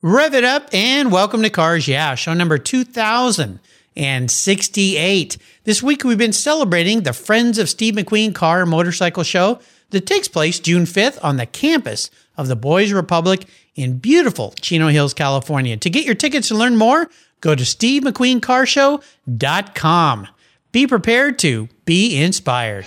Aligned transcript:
Rev 0.00 0.32
it 0.32 0.44
up 0.44 0.68
and 0.72 1.10
welcome 1.10 1.42
to 1.42 1.50
Cars 1.50 1.88
Yeah, 1.88 2.14
show 2.14 2.32
number 2.32 2.56
2068. 2.56 5.38
This 5.64 5.82
week 5.82 6.04
we've 6.04 6.16
been 6.16 6.32
celebrating 6.32 7.00
the 7.00 7.12
Friends 7.12 7.58
of 7.58 7.68
Steve 7.68 7.94
McQueen 7.94 8.32
Car 8.32 8.60
and 8.60 8.70
Motorcycle 8.70 9.24
Show 9.24 9.58
that 9.90 10.06
takes 10.06 10.28
place 10.28 10.60
June 10.60 10.84
5th 10.84 11.18
on 11.24 11.36
the 11.36 11.46
campus 11.46 12.12
of 12.36 12.46
the 12.46 12.54
Boys 12.54 12.92
Republic 12.92 13.44
in 13.74 13.98
beautiful 13.98 14.54
Chino 14.60 14.86
Hills, 14.86 15.14
California. 15.14 15.76
To 15.76 15.90
get 15.90 16.04
your 16.04 16.14
tickets 16.14 16.52
and 16.52 16.60
learn 16.60 16.76
more, 16.76 17.10
go 17.40 17.56
to 17.56 17.64
stevemcqueencarshow.com. 17.64 20.28
Be 20.70 20.86
prepared 20.86 21.40
to 21.40 21.68
be 21.84 22.22
inspired. 22.22 22.86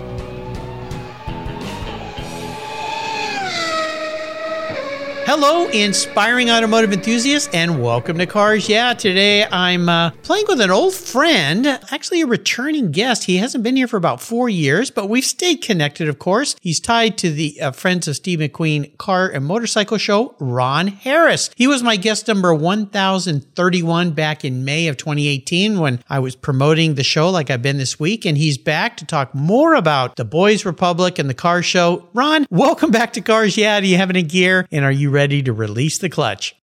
Hello, 5.33 5.69
inspiring 5.69 6.49
automotive 6.49 6.91
enthusiasts, 6.91 7.47
and 7.53 7.81
welcome 7.81 8.17
to 8.17 8.25
Cars 8.25 8.67
Yeah. 8.67 8.93
Today 8.93 9.45
I'm 9.45 9.87
uh, 9.87 10.11
playing 10.23 10.43
with 10.49 10.59
an 10.59 10.71
old 10.71 10.93
friend, 10.93 11.65
actually 11.89 12.19
a 12.19 12.27
returning 12.27 12.91
guest. 12.91 13.23
He 13.23 13.37
hasn't 13.37 13.63
been 13.63 13.77
here 13.77 13.87
for 13.87 13.95
about 13.95 14.21
four 14.21 14.49
years, 14.49 14.91
but 14.91 15.07
we've 15.07 15.23
stayed 15.23 15.61
connected, 15.61 16.09
of 16.09 16.19
course. 16.19 16.57
He's 16.59 16.81
tied 16.81 17.17
to 17.19 17.31
the 17.31 17.61
uh, 17.61 17.71
Friends 17.71 18.09
of 18.09 18.17
Steve 18.17 18.39
McQueen 18.39 18.97
Car 18.97 19.29
and 19.29 19.45
Motorcycle 19.45 19.97
Show, 19.97 20.35
Ron 20.37 20.87
Harris. 20.87 21.49
He 21.55 21.65
was 21.65 21.81
my 21.81 21.95
guest 21.95 22.27
number 22.27 22.53
1031 22.53 24.11
back 24.11 24.43
in 24.43 24.65
May 24.65 24.89
of 24.89 24.97
2018 24.97 25.79
when 25.79 26.03
I 26.09 26.19
was 26.19 26.35
promoting 26.35 26.95
the 26.95 27.05
show 27.05 27.29
like 27.29 27.49
I've 27.49 27.61
been 27.61 27.77
this 27.77 27.97
week, 27.97 28.25
and 28.25 28.37
he's 28.37 28.57
back 28.57 28.97
to 28.97 29.05
talk 29.05 29.33
more 29.33 29.75
about 29.75 30.17
the 30.17 30.25
Boys 30.25 30.65
Republic 30.65 31.19
and 31.19 31.29
the 31.29 31.33
car 31.33 31.63
show. 31.63 32.09
Ron, 32.13 32.45
welcome 32.49 32.91
back 32.91 33.13
to 33.13 33.21
Cars 33.21 33.55
Yeah. 33.55 33.79
Do 33.79 33.87
you 33.87 33.95
have 33.95 34.09
any 34.09 34.23
gear, 34.23 34.67
and 34.73 34.83
are 34.83 34.91
you 34.91 35.09
ready 35.09 35.20
to 35.43 35.53
release 35.53 35.97
the 35.97 36.09
clutch? 36.09 36.55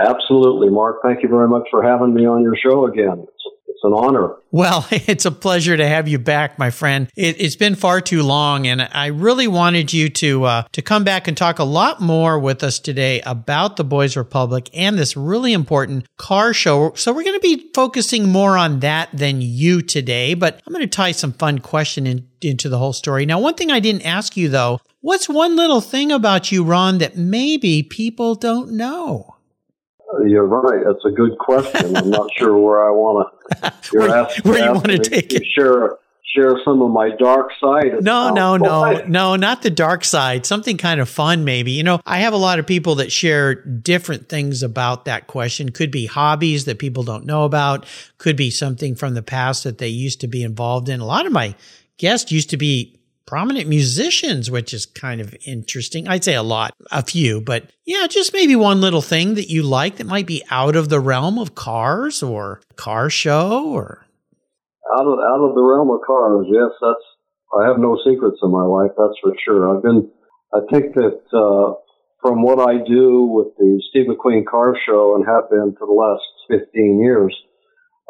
Absolutely, 0.00 0.70
Mark. 0.70 0.98
Thank 1.04 1.22
you 1.22 1.28
very 1.28 1.48
much 1.48 1.66
for 1.70 1.82
having 1.82 2.14
me 2.14 2.26
on 2.26 2.42
your 2.42 2.54
show 2.56 2.86
again. 2.86 3.26
It's, 3.78 3.84
an 3.84 3.92
honor. 3.92 4.34
Well, 4.50 4.86
it's 4.90 5.24
a 5.24 5.30
pleasure 5.30 5.76
to 5.76 5.86
have 5.86 6.08
you 6.08 6.18
back, 6.18 6.58
my 6.58 6.70
friend. 6.70 7.08
It, 7.16 7.40
has 7.40 7.54
been 7.54 7.76
far 7.76 8.00
too 8.00 8.22
long, 8.22 8.66
and 8.66 8.82
I 8.82 9.06
really 9.06 9.46
wanted 9.46 9.92
you 9.92 10.08
to 10.08 10.44
uh, 10.44 10.62
to 10.72 10.82
come 10.82 11.04
back 11.04 11.28
and 11.28 11.36
talk 11.36 11.58
a 11.58 11.64
lot 11.64 12.00
more 12.00 12.38
with 12.38 12.64
us 12.64 12.80
today 12.80 13.20
about 13.22 13.76
the 13.76 13.84
Boys 13.84 14.16
Republic 14.16 14.68
and 14.74 14.98
this 14.98 15.16
really 15.16 15.52
important 15.52 16.06
car 16.16 16.52
show. 16.52 16.92
So 16.94 17.12
we're 17.12 17.24
going 17.24 17.40
to 17.40 17.56
be 17.56 17.70
focusing 17.72 18.28
more 18.28 18.56
on 18.56 18.80
that 18.80 19.10
than 19.12 19.40
you 19.40 19.80
today, 19.82 20.34
but 20.34 20.60
I'm 20.66 20.72
going 20.72 20.84
to 20.84 20.88
tie 20.88 21.12
some 21.12 21.32
fun 21.32 21.60
question 21.60 22.06
in, 22.06 22.28
into 22.42 22.68
the 22.68 22.78
whole 22.78 22.92
story. 22.92 23.26
Now, 23.26 23.38
one 23.38 23.54
thing 23.54 23.70
I 23.70 23.80
didn't 23.80 24.06
ask 24.06 24.36
you 24.36 24.48
though, 24.48 24.80
what's 25.00 25.28
one 25.28 25.54
little 25.56 25.80
thing 25.80 26.10
about 26.10 26.50
you, 26.50 26.64
Ron, 26.64 26.98
that 26.98 27.16
maybe 27.16 27.82
people 27.82 28.34
don't 28.34 28.72
know? 28.72 29.36
You're 30.26 30.46
right. 30.46 30.84
That's 30.86 31.04
a 31.04 31.10
good 31.10 31.36
question. 31.38 31.96
I'm 31.96 32.10
not 32.10 32.28
sure 32.36 32.56
where 32.58 32.86
I 32.86 32.90
want 32.90 33.28
to. 33.62 33.72
where, 33.92 34.08
asked, 34.08 34.44
where 34.44 34.64
you 34.64 34.72
want 34.72 34.86
to 34.86 34.98
take 34.98 35.32
it? 35.32 35.44
Share 35.54 35.98
share 36.34 36.56
some 36.64 36.82
of 36.82 36.90
my 36.90 37.10
dark 37.18 37.50
side. 37.60 38.02
No, 38.02 38.32
no, 38.32 38.56
no, 38.56 39.02
no, 39.06 39.36
not 39.36 39.62
the 39.62 39.70
dark 39.70 40.04
side. 40.04 40.46
Something 40.46 40.76
kind 40.76 41.00
of 41.00 41.08
fun, 41.08 41.44
maybe. 41.44 41.72
You 41.72 41.82
know, 41.82 42.00
I 42.06 42.18
have 42.18 42.32
a 42.32 42.38
lot 42.38 42.58
of 42.58 42.66
people 42.66 42.96
that 42.96 43.10
share 43.10 43.54
different 43.54 44.28
things 44.28 44.62
about 44.62 45.06
that 45.06 45.26
question. 45.26 45.70
Could 45.70 45.90
be 45.90 46.06
hobbies 46.06 46.64
that 46.66 46.78
people 46.78 47.02
don't 47.02 47.26
know 47.26 47.44
about. 47.44 47.86
Could 48.18 48.36
be 48.36 48.50
something 48.50 48.94
from 48.94 49.14
the 49.14 49.22
past 49.22 49.64
that 49.64 49.78
they 49.78 49.88
used 49.88 50.20
to 50.20 50.28
be 50.28 50.42
involved 50.42 50.88
in. 50.88 51.00
A 51.00 51.06
lot 51.06 51.26
of 51.26 51.32
my 51.32 51.54
guests 51.96 52.30
used 52.30 52.50
to 52.50 52.56
be 52.56 52.97
prominent 53.28 53.68
musicians, 53.68 54.50
which 54.50 54.72
is 54.72 54.86
kind 54.86 55.20
of 55.20 55.36
interesting. 55.46 56.08
I'd 56.08 56.24
say 56.24 56.34
a 56.34 56.42
lot, 56.42 56.72
a 56.90 57.04
few, 57.04 57.42
but 57.42 57.70
yeah, 57.84 58.06
just 58.08 58.32
maybe 58.32 58.56
one 58.56 58.80
little 58.80 59.02
thing 59.02 59.34
that 59.34 59.50
you 59.50 59.62
like 59.62 59.96
that 59.96 60.06
might 60.06 60.26
be 60.26 60.42
out 60.50 60.74
of 60.74 60.88
the 60.88 60.98
realm 60.98 61.38
of 61.38 61.54
cars 61.54 62.22
or 62.22 62.62
car 62.76 63.10
show 63.10 63.68
or 63.68 64.06
out 64.96 65.04
of 65.04 65.18
out 65.20 65.44
of 65.44 65.54
the 65.54 65.62
realm 65.62 65.90
of 65.90 66.00
cars. 66.06 66.46
Yes, 66.48 66.72
that's. 66.80 67.04
I 67.52 67.68
have 67.68 67.78
no 67.78 67.98
secrets 68.00 68.38
in 68.42 68.50
my 68.50 68.64
life. 68.64 68.92
That's 68.96 69.18
for 69.22 69.32
sure. 69.44 69.76
I've 69.76 69.82
been. 69.82 70.10
I 70.54 70.60
think 70.72 70.94
that 70.94 71.20
uh, 71.28 71.76
from 72.22 72.40
what 72.42 72.58
I 72.58 72.80
do 72.80 73.28
with 73.28 73.52
the 73.58 73.82
Steve 73.90 74.06
McQueen 74.08 74.46
Car 74.46 74.74
Show 74.86 75.16
and 75.16 75.26
have 75.28 75.50
been 75.50 75.76
for 75.78 75.86
the 75.86 75.92
last 75.92 76.24
15 76.48 77.02
years, 77.02 77.36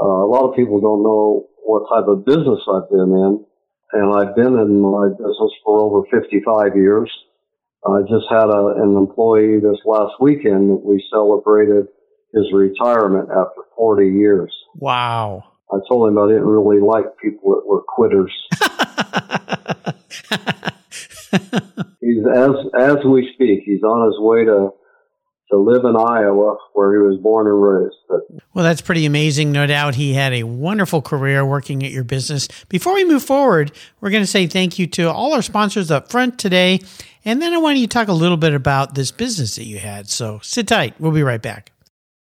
uh, 0.00 0.06
a 0.06 0.30
lot 0.30 0.48
of 0.48 0.54
people 0.54 0.80
don't 0.80 1.02
know 1.02 1.48
what 1.66 1.90
type 1.90 2.06
of 2.06 2.24
business 2.24 2.62
I've 2.70 2.88
been 2.88 3.10
in 3.10 3.44
and 3.92 4.14
I've 4.14 4.36
been 4.36 4.58
in 4.58 4.80
my 4.80 5.08
business 5.08 5.52
for 5.64 5.80
over 5.80 6.02
55 6.10 6.76
years. 6.76 7.10
I 7.86 8.00
just 8.02 8.26
had 8.28 8.50
a, 8.50 8.74
an 8.82 8.96
employee 8.96 9.60
this 9.60 9.78
last 9.84 10.14
weekend 10.20 10.70
that 10.70 10.82
we 10.84 11.04
celebrated 11.10 11.86
his 12.34 12.52
retirement 12.52 13.30
after 13.30 13.62
40 13.76 14.08
years. 14.08 14.52
Wow. 14.74 15.44
I 15.72 15.78
told 15.88 16.08
him 16.08 16.18
I 16.18 16.26
didn't 16.28 16.46
really 16.46 16.80
like 16.80 17.16
people 17.22 17.54
that 17.54 17.66
were 17.66 17.82
quitters. 17.82 18.32
he's 22.00 22.24
as 22.34 22.50
as 22.78 22.96
we 23.04 23.30
speak, 23.34 23.60
he's 23.64 23.82
on 23.82 24.06
his 24.06 24.18
way 24.18 24.44
to 24.44 24.70
to 25.50 25.56
live 25.56 25.84
in 25.84 25.96
Iowa, 25.96 26.56
where 26.74 26.92
he 26.92 26.98
was 26.98 27.18
born 27.20 27.46
and 27.46 27.62
raised. 27.62 27.96
But, 28.08 28.20
well, 28.54 28.64
that's 28.64 28.80
pretty 28.80 29.06
amazing. 29.06 29.52
No 29.52 29.66
doubt 29.66 29.94
he 29.94 30.14
had 30.14 30.32
a 30.32 30.42
wonderful 30.42 31.00
career 31.02 31.44
working 31.44 31.82
at 31.84 31.90
your 31.90 32.04
business. 32.04 32.48
Before 32.68 32.94
we 32.94 33.04
move 33.04 33.22
forward, 33.22 33.72
we're 34.00 34.10
going 34.10 34.22
to 34.22 34.26
say 34.26 34.46
thank 34.46 34.78
you 34.78 34.86
to 34.88 35.10
all 35.10 35.32
our 35.32 35.42
sponsors 35.42 35.90
up 35.90 36.10
front 36.10 36.38
today. 36.38 36.80
And 37.24 37.40
then 37.40 37.52
I 37.52 37.58
want 37.58 37.78
you 37.78 37.86
to 37.86 37.92
talk 37.92 38.08
a 38.08 38.12
little 38.12 38.36
bit 38.36 38.54
about 38.54 38.94
this 38.94 39.10
business 39.10 39.56
that 39.56 39.64
you 39.64 39.78
had. 39.78 40.08
So 40.08 40.40
sit 40.42 40.68
tight. 40.68 40.94
We'll 40.98 41.12
be 41.12 41.22
right 41.22 41.42
back. 41.42 41.72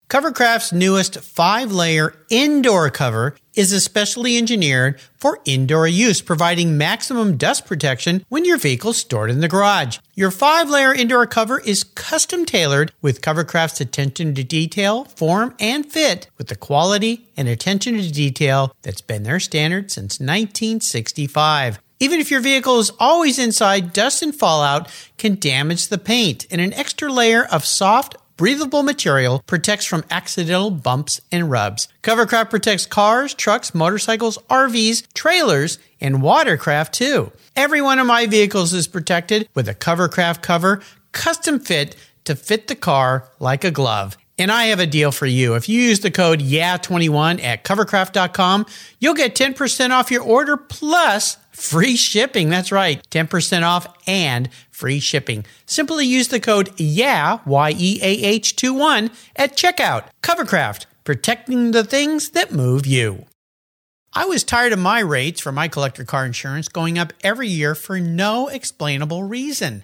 Covercraft's 0.07 0.71
newest 0.71 1.19
five 1.21 1.71
layer 1.71 2.13
indoor 2.29 2.91
cover 2.91 3.35
is 3.55 3.71
especially 3.71 4.37
engineered 4.37 4.99
for 5.17 5.39
indoor 5.45 5.87
use, 5.87 6.21
providing 6.21 6.77
maximum 6.77 7.37
dust 7.37 7.65
protection 7.65 8.23
when 8.29 8.45
your 8.45 8.59
vehicle's 8.59 8.97
stored 8.97 9.31
in 9.31 9.39
the 9.39 9.47
garage. 9.47 9.97
Your 10.13 10.29
five 10.29 10.69
layer 10.69 10.93
indoor 10.93 11.25
cover 11.25 11.59
is 11.59 11.83
custom 11.83 12.45
tailored 12.45 12.93
with 13.01 13.21
Covercraft's 13.21 13.81
attention 13.81 14.35
to 14.35 14.43
detail, 14.43 15.05
form, 15.05 15.55
and 15.59 15.91
fit 15.91 16.29
with 16.37 16.49
the 16.49 16.55
quality 16.55 17.27
and 17.35 17.47
attention 17.47 17.95
to 17.95 18.11
detail 18.11 18.75
that's 18.83 19.01
been 19.01 19.23
their 19.23 19.39
standard 19.39 19.89
since 19.89 20.19
1965. 20.19 21.79
Even 21.99 22.19
if 22.19 22.29
your 22.29 22.41
vehicle 22.41 22.79
is 22.79 22.91
always 22.99 23.39
inside, 23.39 23.93
dust 23.93 24.21
and 24.21 24.35
fallout 24.35 24.91
can 25.17 25.39
damage 25.39 25.87
the 25.87 25.97
paint, 25.97 26.45
and 26.51 26.59
an 26.59 26.73
extra 26.73 27.11
layer 27.11 27.45
of 27.45 27.65
soft, 27.65 28.17
breathable 28.37 28.83
material 28.83 29.41
protects 29.47 29.85
from 29.85 30.03
accidental 30.09 30.71
bumps 30.71 31.21
and 31.31 31.49
rubs. 31.49 31.87
Covercraft 32.03 32.49
protects 32.49 32.85
cars, 32.85 33.33
trucks, 33.33 33.73
motorcycles, 33.73 34.37
RVs, 34.49 35.11
trailers, 35.13 35.79
and 36.01 36.21
watercraft 36.21 36.93
too. 36.93 37.31
Every 37.55 37.81
one 37.81 37.99
of 37.99 38.07
my 38.07 38.25
vehicles 38.25 38.73
is 38.73 38.87
protected 38.87 39.47
with 39.53 39.69
a 39.69 39.73
Covercraft 39.73 40.41
cover, 40.41 40.81
custom 41.11 41.59
fit 41.59 41.95
to 42.25 42.35
fit 42.35 42.67
the 42.67 42.75
car 42.75 43.29
like 43.39 43.63
a 43.63 43.71
glove. 43.71 44.17
And 44.37 44.51
I 44.51 44.65
have 44.65 44.81
a 44.81 44.85
deal 44.85 45.13
for 45.13 45.25
you. 45.25 45.55
If 45.55 45.69
you 45.69 45.81
use 45.81 46.01
the 46.01 46.11
code 46.11 46.41
YEAH21 46.41 47.41
at 47.41 47.63
covercraft.com, 47.63 48.65
you'll 48.99 49.13
get 49.13 49.33
10% 49.33 49.91
off 49.91 50.11
your 50.11 50.23
order 50.23 50.57
plus 50.57 51.37
free 51.55 51.95
shipping. 51.95 52.49
That's 52.49 52.71
right. 52.71 53.01
10% 53.09 53.63
off 53.63 53.87
and 54.05 54.49
free 54.69 54.99
shipping. 54.99 55.45
Simply 55.65 56.05
use 56.05 56.27
the 56.27 56.39
code 56.39 56.69
YEAH, 56.77 57.41
Y-E-A-H 57.45 58.55
2 58.55 58.73
1 58.73 59.11
at 59.35 59.55
checkout. 59.55 60.05
Covercraft, 60.21 60.85
protecting 61.03 61.71
the 61.71 61.83
things 61.83 62.29
that 62.29 62.51
move 62.51 62.85
you. 62.85 63.25
I 64.13 64.25
was 64.25 64.43
tired 64.43 64.71
of 64.71 64.79
my 64.79 64.99
rates 64.99 65.41
for 65.41 65.51
my 65.51 65.67
collector 65.67 66.05
car 66.05 66.25
insurance 66.25 66.69
going 66.69 66.97
up 66.97 67.11
every 67.21 67.49
year 67.49 67.75
for 67.75 67.99
no 67.99 68.47
explainable 68.47 69.23
reason 69.23 69.83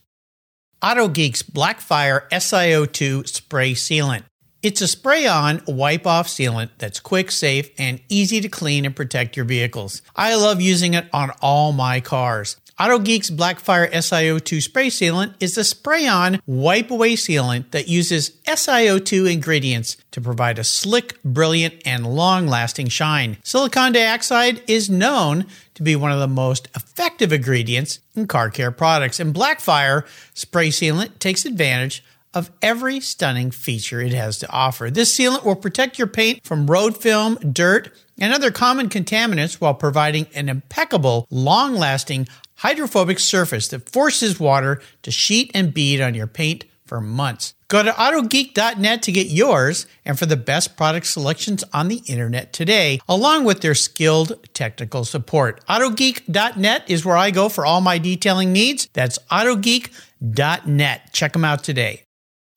AutoGeek's 0.83 1.43
Blackfire 1.43 2.27
SiO2 2.29 3.27
spray 3.27 3.73
sealant. 3.73 4.23
It's 4.63 4.81
a 4.81 4.87
spray 4.87 5.27
on, 5.27 5.61
wipe 5.67 6.07
off 6.07 6.27
sealant 6.27 6.71
that's 6.79 6.99
quick, 6.99 7.29
safe, 7.29 7.69
and 7.77 8.01
easy 8.09 8.41
to 8.41 8.49
clean 8.49 8.85
and 8.85 8.95
protect 8.95 9.35
your 9.35 9.45
vehicles. 9.45 10.01
I 10.15 10.33
love 10.33 10.59
using 10.59 10.95
it 10.95 11.07
on 11.13 11.31
all 11.39 11.71
my 11.71 11.99
cars. 11.99 12.57
AutoGeek's 12.81 13.29
Blackfire 13.29 13.91
SiO2 13.91 14.59
spray 14.59 14.87
sealant 14.87 15.35
is 15.39 15.55
a 15.55 15.63
spray 15.63 16.07
on, 16.07 16.41
wipe 16.47 16.89
away 16.89 17.13
sealant 17.13 17.69
that 17.69 17.87
uses 17.87 18.31
SiO2 18.47 19.31
ingredients 19.31 19.97
to 20.09 20.19
provide 20.19 20.57
a 20.57 20.63
slick, 20.63 21.21
brilliant, 21.21 21.75
and 21.85 22.07
long 22.07 22.47
lasting 22.47 22.87
shine. 22.87 23.37
Silicon 23.43 23.91
dioxide 23.91 24.63
is 24.65 24.89
known 24.89 25.45
to 25.75 25.83
be 25.83 25.95
one 25.95 26.11
of 26.11 26.19
the 26.19 26.27
most 26.27 26.69
effective 26.75 27.31
ingredients 27.31 27.99
in 28.15 28.25
car 28.25 28.49
care 28.49 28.71
products, 28.71 29.19
and 29.19 29.31
Blackfire 29.31 30.03
spray 30.33 30.69
sealant 30.69 31.19
takes 31.19 31.45
advantage 31.45 32.03
of 32.33 32.49
every 32.63 32.99
stunning 32.99 33.51
feature 33.51 34.01
it 34.01 34.13
has 34.13 34.39
to 34.39 34.49
offer. 34.49 34.89
This 34.89 35.15
sealant 35.15 35.45
will 35.45 35.55
protect 35.55 35.99
your 35.99 36.07
paint 36.07 36.43
from 36.43 36.65
road 36.65 36.97
film, 36.97 37.35
dirt, 37.35 37.93
and 38.19 38.33
other 38.33 38.51
common 38.51 38.87
contaminants 38.87 39.55
while 39.55 39.73
providing 39.73 40.27
an 40.33 40.47
impeccable, 40.47 41.27
long 41.29 41.75
lasting, 41.75 42.27
hydrophobic 42.61 43.19
surface 43.19 43.67
that 43.69 43.89
forces 43.89 44.39
water 44.39 44.81
to 45.01 45.11
sheet 45.11 45.51
and 45.53 45.73
bead 45.73 45.99
on 45.99 46.13
your 46.13 46.27
paint 46.27 46.65
for 46.85 47.01
months. 47.01 47.53
Go 47.69 47.81
to 47.83 47.91
autogeek.net 47.91 49.01
to 49.03 49.11
get 49.11 49.27
yours 49.27 49.87
and 50.03 50.19
for 50.19 50.25
the 50.25 50.35
best 50.35 50.75
product 50.75 51.07
selections 51.07 51.63
on 51.71 51.87
the 51.87 52.01
internet 52.07 52.51
today, 52.51 52.99
along 53.07 53.45
with 53.45 53.61
their 53.61 53.73
skilled 53.73 54.33
technical 54.53 55.05
support. 55.05 55.65
Autogeek.net 55.67 56.83
is 56.87 57.05
where 57.05 57.15
I 57.15 57.31
go 57.31 57.47
for 57.47 57.65
all 57.65 57.81
my 57.81 57.97
detailing 57.97 58.51
needs. 58.51 58.89
That's 58.93 59.17
autogeek.net. 59.31 61.13
Check 61.13 61.33
them 61.33 61.45
out 61.45 61.63
today. 61.63 62.03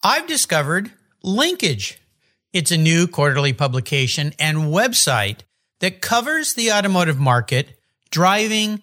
I've 0.02 0.26
discovered 0.26 0.90
Linkage. 1.22 2.00
It's 2.52 2.72
a 2.72 2.76
new 2.76 3.06
quarterly 3.06 3.52
publication 3.52 4.34
and 4.38 4.58
website 4.58 5.40
that 5.80 6.00
covers 6.00 6.54
the 6.54 6.72
automotive 6.72 7.18
market, 7.18 7.78
driving, 8.10 8.82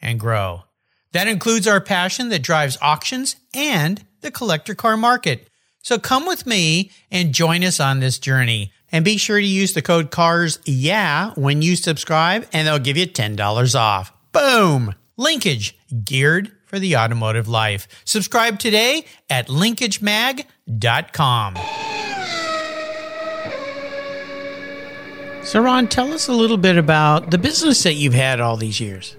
and 0.00 0.20
grow. 0.20 0.64
That 1.12 1.28
includes 1.28 1.66
our 1.66 1.80
passion 1.80 2.28
that 2.28 2.42
drives 2.42 2.78
auctions 2.80 3.36
and 3.54 4.04
the 4.20 4.30
collector 4.30 4.74
car 4.74 4.96
market. 4.96 5.48
So 5.82 5.98
come 5.98 6.26
with 6.26 6.46
me 6.46 6.90
and 7.10 7.34
join 7.34 7.64
us 7.64 7.80
on 7.80 8.00
this 8.00 8.18
journey. 8.18 8.72
And 8.92 9.04
be 9.04 9.18
sure 9.18 9.38
to 9.38 9.46
use 9.46 9.72
the 9.72 9.82
code 9.82 10.10
CARS 10.10 10.58
yeah 10.64 11.30
when 11.34 11.62
you 11.62 11.76
subscribe 11.76 12.46
and 12.52 12.66
they'll 12.66 12.80
give 12.80 12.96
you 12.96 13.06
$10 13.06 13.78
off. 13.78 14.12
Boom! 14.32 14.94
Linkage 15.16 15.78
geared 16.04 16.52
for 16.66 16.78
the 16.78 16.96
automotive 16.96 17.48
life. 17.48 17.88
Subscribe 18.04 18.58
today 18.58 19.04
at 19.28 19.48
linkagemag.com. 19.48 21.54
So 25.42 25.60
Ron, 25.60 25.88
tell 25.88 26.12
us 26.12 26.28
a 26.28 26.32
little 26.32 26.58
bit 26.58 26.76
about 26.76 27.30
the 27.30 27.38
business 27.38 27.82
that 27.82 27.94
you've 27.94 28.14
had 28.14 28.40
all 28.40 28.56
these 28.56 28.80
years. 28.80 29.16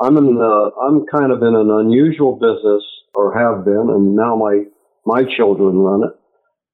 I'm 0.00 0.16
in 0.16 0.34
the, 0.34 0.70
I'm 0.76 1.06
kind 1.06 1.32
of 1.32 1.40
in 1.42 1.54
an 1.56 1.70
unusual 1.70 2.36
business, 2.36 2.84
or 3.14 3.32
have 3.32 3.64
been, 3.64 3.88
and 3.88 4.14
now 4.14 4.36
my 4.36 4.64
my 5.06 5.24
children 5.36 5.78
run 5.78 6.04
it. 6.04 6.14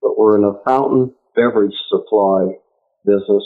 But 0.02 0.18
we're 0.18 0.38
in 0.38 0.44
a 0.44 0.58
fountain 0.66 1.14
beverage 1.36 1.74
supply 1.88 2.58
business. 3.06 3.44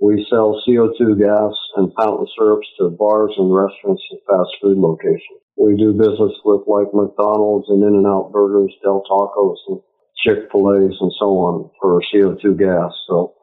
We 0.00 0.26
sell 0.30 0.62
CO2 0.66 1.18
gas 1.18 1.54
and 1.76 1.92
fountain 1.98 2.26
syrups 2.36 2.66
to 2.78 2.90
bars 2.90 3.32
and 3.38 3.54
restaurants 3.54 4.02
and 4.10 4.20
fast 4.28 4.50
food 4.60 4.78
locations. 4.78 5.42
We 5.56 5.76
do 5.76 5.92
business 5.92 6.34
with 6.44 6.62
like 6.66 6.94
McDonald's 6.94 7.68
and 7.68 7.82
In-N-Out 7.82 8.32
Burgers, 8.32 8.74
Del 8.82 9.02
Tacos, 9.08 9.58
and 9.68 9.80
Chick-fil-A's 10.26 10.96
and 11.00 11.12
so 11.18 11.26
on 11.38 11.70
for 11.80 12.02
CO2 12.12 12.58
gas. 12.58 12.92
So 13.06 13.34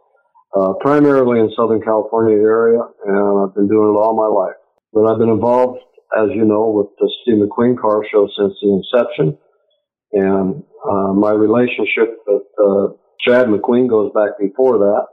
uh, 0.55 0.73
primarily 0.81 1.39
in 1.39 1.51
Southern 1.55 1.81
California 1.81 2.35
area, 2.35 2.79
and 3.05 3.39
I've 3.39 3.55
been 3.55 3.67
doing 3.67 3.95
it 3.95 3.99
all 3.99 4.15
my 4.15 4.27
life. 4.27 4.58
But 4.93 5.05
I've 5.05 5.19
been 5.19 5.29
involved, 5.29 5.79
as 6.17 6.29
you 6.33 6.45
know, 6.45 6.69
with 6.69 6.87
the 6.97 7.11
Steve 7.21 7.41
McQueen 7.41 7.77
car 7.79 8.03
show 8.11 8.27
since 8.37 8.53
the 8.61 8.81
inception. 8.81 9.37
And 10.11 10.63
uh, 10.83 11.13
my 11.13 11.31
relationship 11.31 12.17
with 12.25 12.43
uh, 12.57 12.93
Chad 13.21 13.47
McQueen 13.47 13.87
goes 13.87 14.11
back 14.13 14.39
before 14.39 14.79
that. 14.79 15.05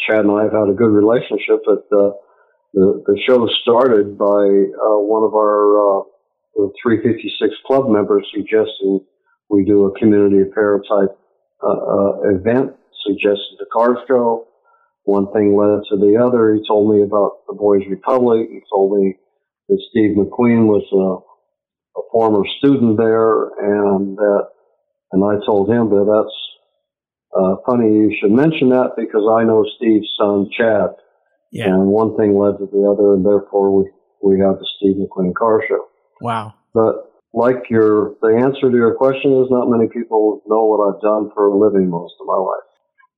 Chad 0.00 0.24
and 0.24 0.30
I 0.32 0.44
have 0.44 0.52
had 0.52 0.70
a 0.70 0.74
good 0.74 0.90
relationship, 0.90 1.62
but 1.66 1.84
uh, 1.92 2.16
the, 2.72 3.02
the 3.06 3.20
show 3.26 3.46
started 3.62 4.16
by 4.16 4.24
uh, 4.24 4.98
one 5.04 5.22
of 5.22 5.34
our 5.34 6.00
uh, 6.00 6.02
356 6.82 7.54
club 7.66 7.88
members 7.88 8.26
suggesting 8.34 9.00
we 9.50 9.64
do 9.64 9.84
a 9.84 9.98
community 9.98 10.40
affair 10.48 10.80
type 10.88 11.18
uh, 11.62 11.68
uh, 11.68 12.12
event, 12.34 12.72
suggested 13.06 13.56
the 13.58 13.66
car 13.72 13.96
show 14.08 14.46
one 15.04 15.32
thing 15.32 15.56
led 15.56 15.82
to 15.90 15.96
the 15.96 16.18
other. 16.22 16.54
He 16.54 16.66
told 16.66 16.94
me 16.94 17.02
about 17.02 17.42
the 17.46 17.54
Boys 17.54 17.82
Republic. 17.88 18.48
He 18.50 18.60
told 18.72 18.98
me 18.98 19.16
that 19.68 19.82
Steve 19.90 20.16
McQueen 20.16 20.66
was 20.66 20.86
a, 20.92 21.98
a 21.98 22.02
former 22.12 22.44
student 22.58 22.96
there, 22.96 23.50
and 23.58 24.16
that, 24.16 24.46
and 25.12 25.24
I 25.24 25.44
told 25.44 25.68
him 25.68 25.90
that 25.90 26.06
that's 26.06 26.38
uh, 27.34 27.56
funny 27.66 27.88
you 27.88 28.14
should 28.20 28.30
mention 28.30 28.68
that 28.70 28.92
because 28.96 29.26
I 29.26 29.44
know 29.44 29.64
Steve's 29.76 30.08
son 30.18 30.48
Chad. 30.56 30.94
Yeah. 31.50 31.66
And 31.68 31.88
one 31.88 32.16
thing 32.16 32.38
led 32.38 32.58
to 32.58 32.66
the 32.70 32.88
other, 32.88 33.14
and 33.14 33.26
therefore 33.26 33.76
we 33.76 33.90
we 34.22 34.40
have 34.40 34.58
the 34.58 34.68
Steve 34.78 34.96
McQueen 34.96 35.34
Car 35.34 35.62
Show. 35.68 35.84
Wow. 36.20 36.54
But 36.72 37.10
like 37.34 37.68
your 37.68 38.14
the 38.22 38.38
answer 38.38 38.70
to 38.70 38.76
your 38.76 38.94
question 38.94 39.32
is, 39.42 39.50
not 39.50 39.68
many 39.68 39.88
people 39.88 40.42
know 40.46 40.64
what 40.64 40.80
I've 40.80 41.02
done 41.02 41.30
for 41.34 41.48
a 41.48 41.58
living 41.58 41.90
most 41.90 42.14
of 42.20 42.26
my 42.26 42.38
life 42.38 42.71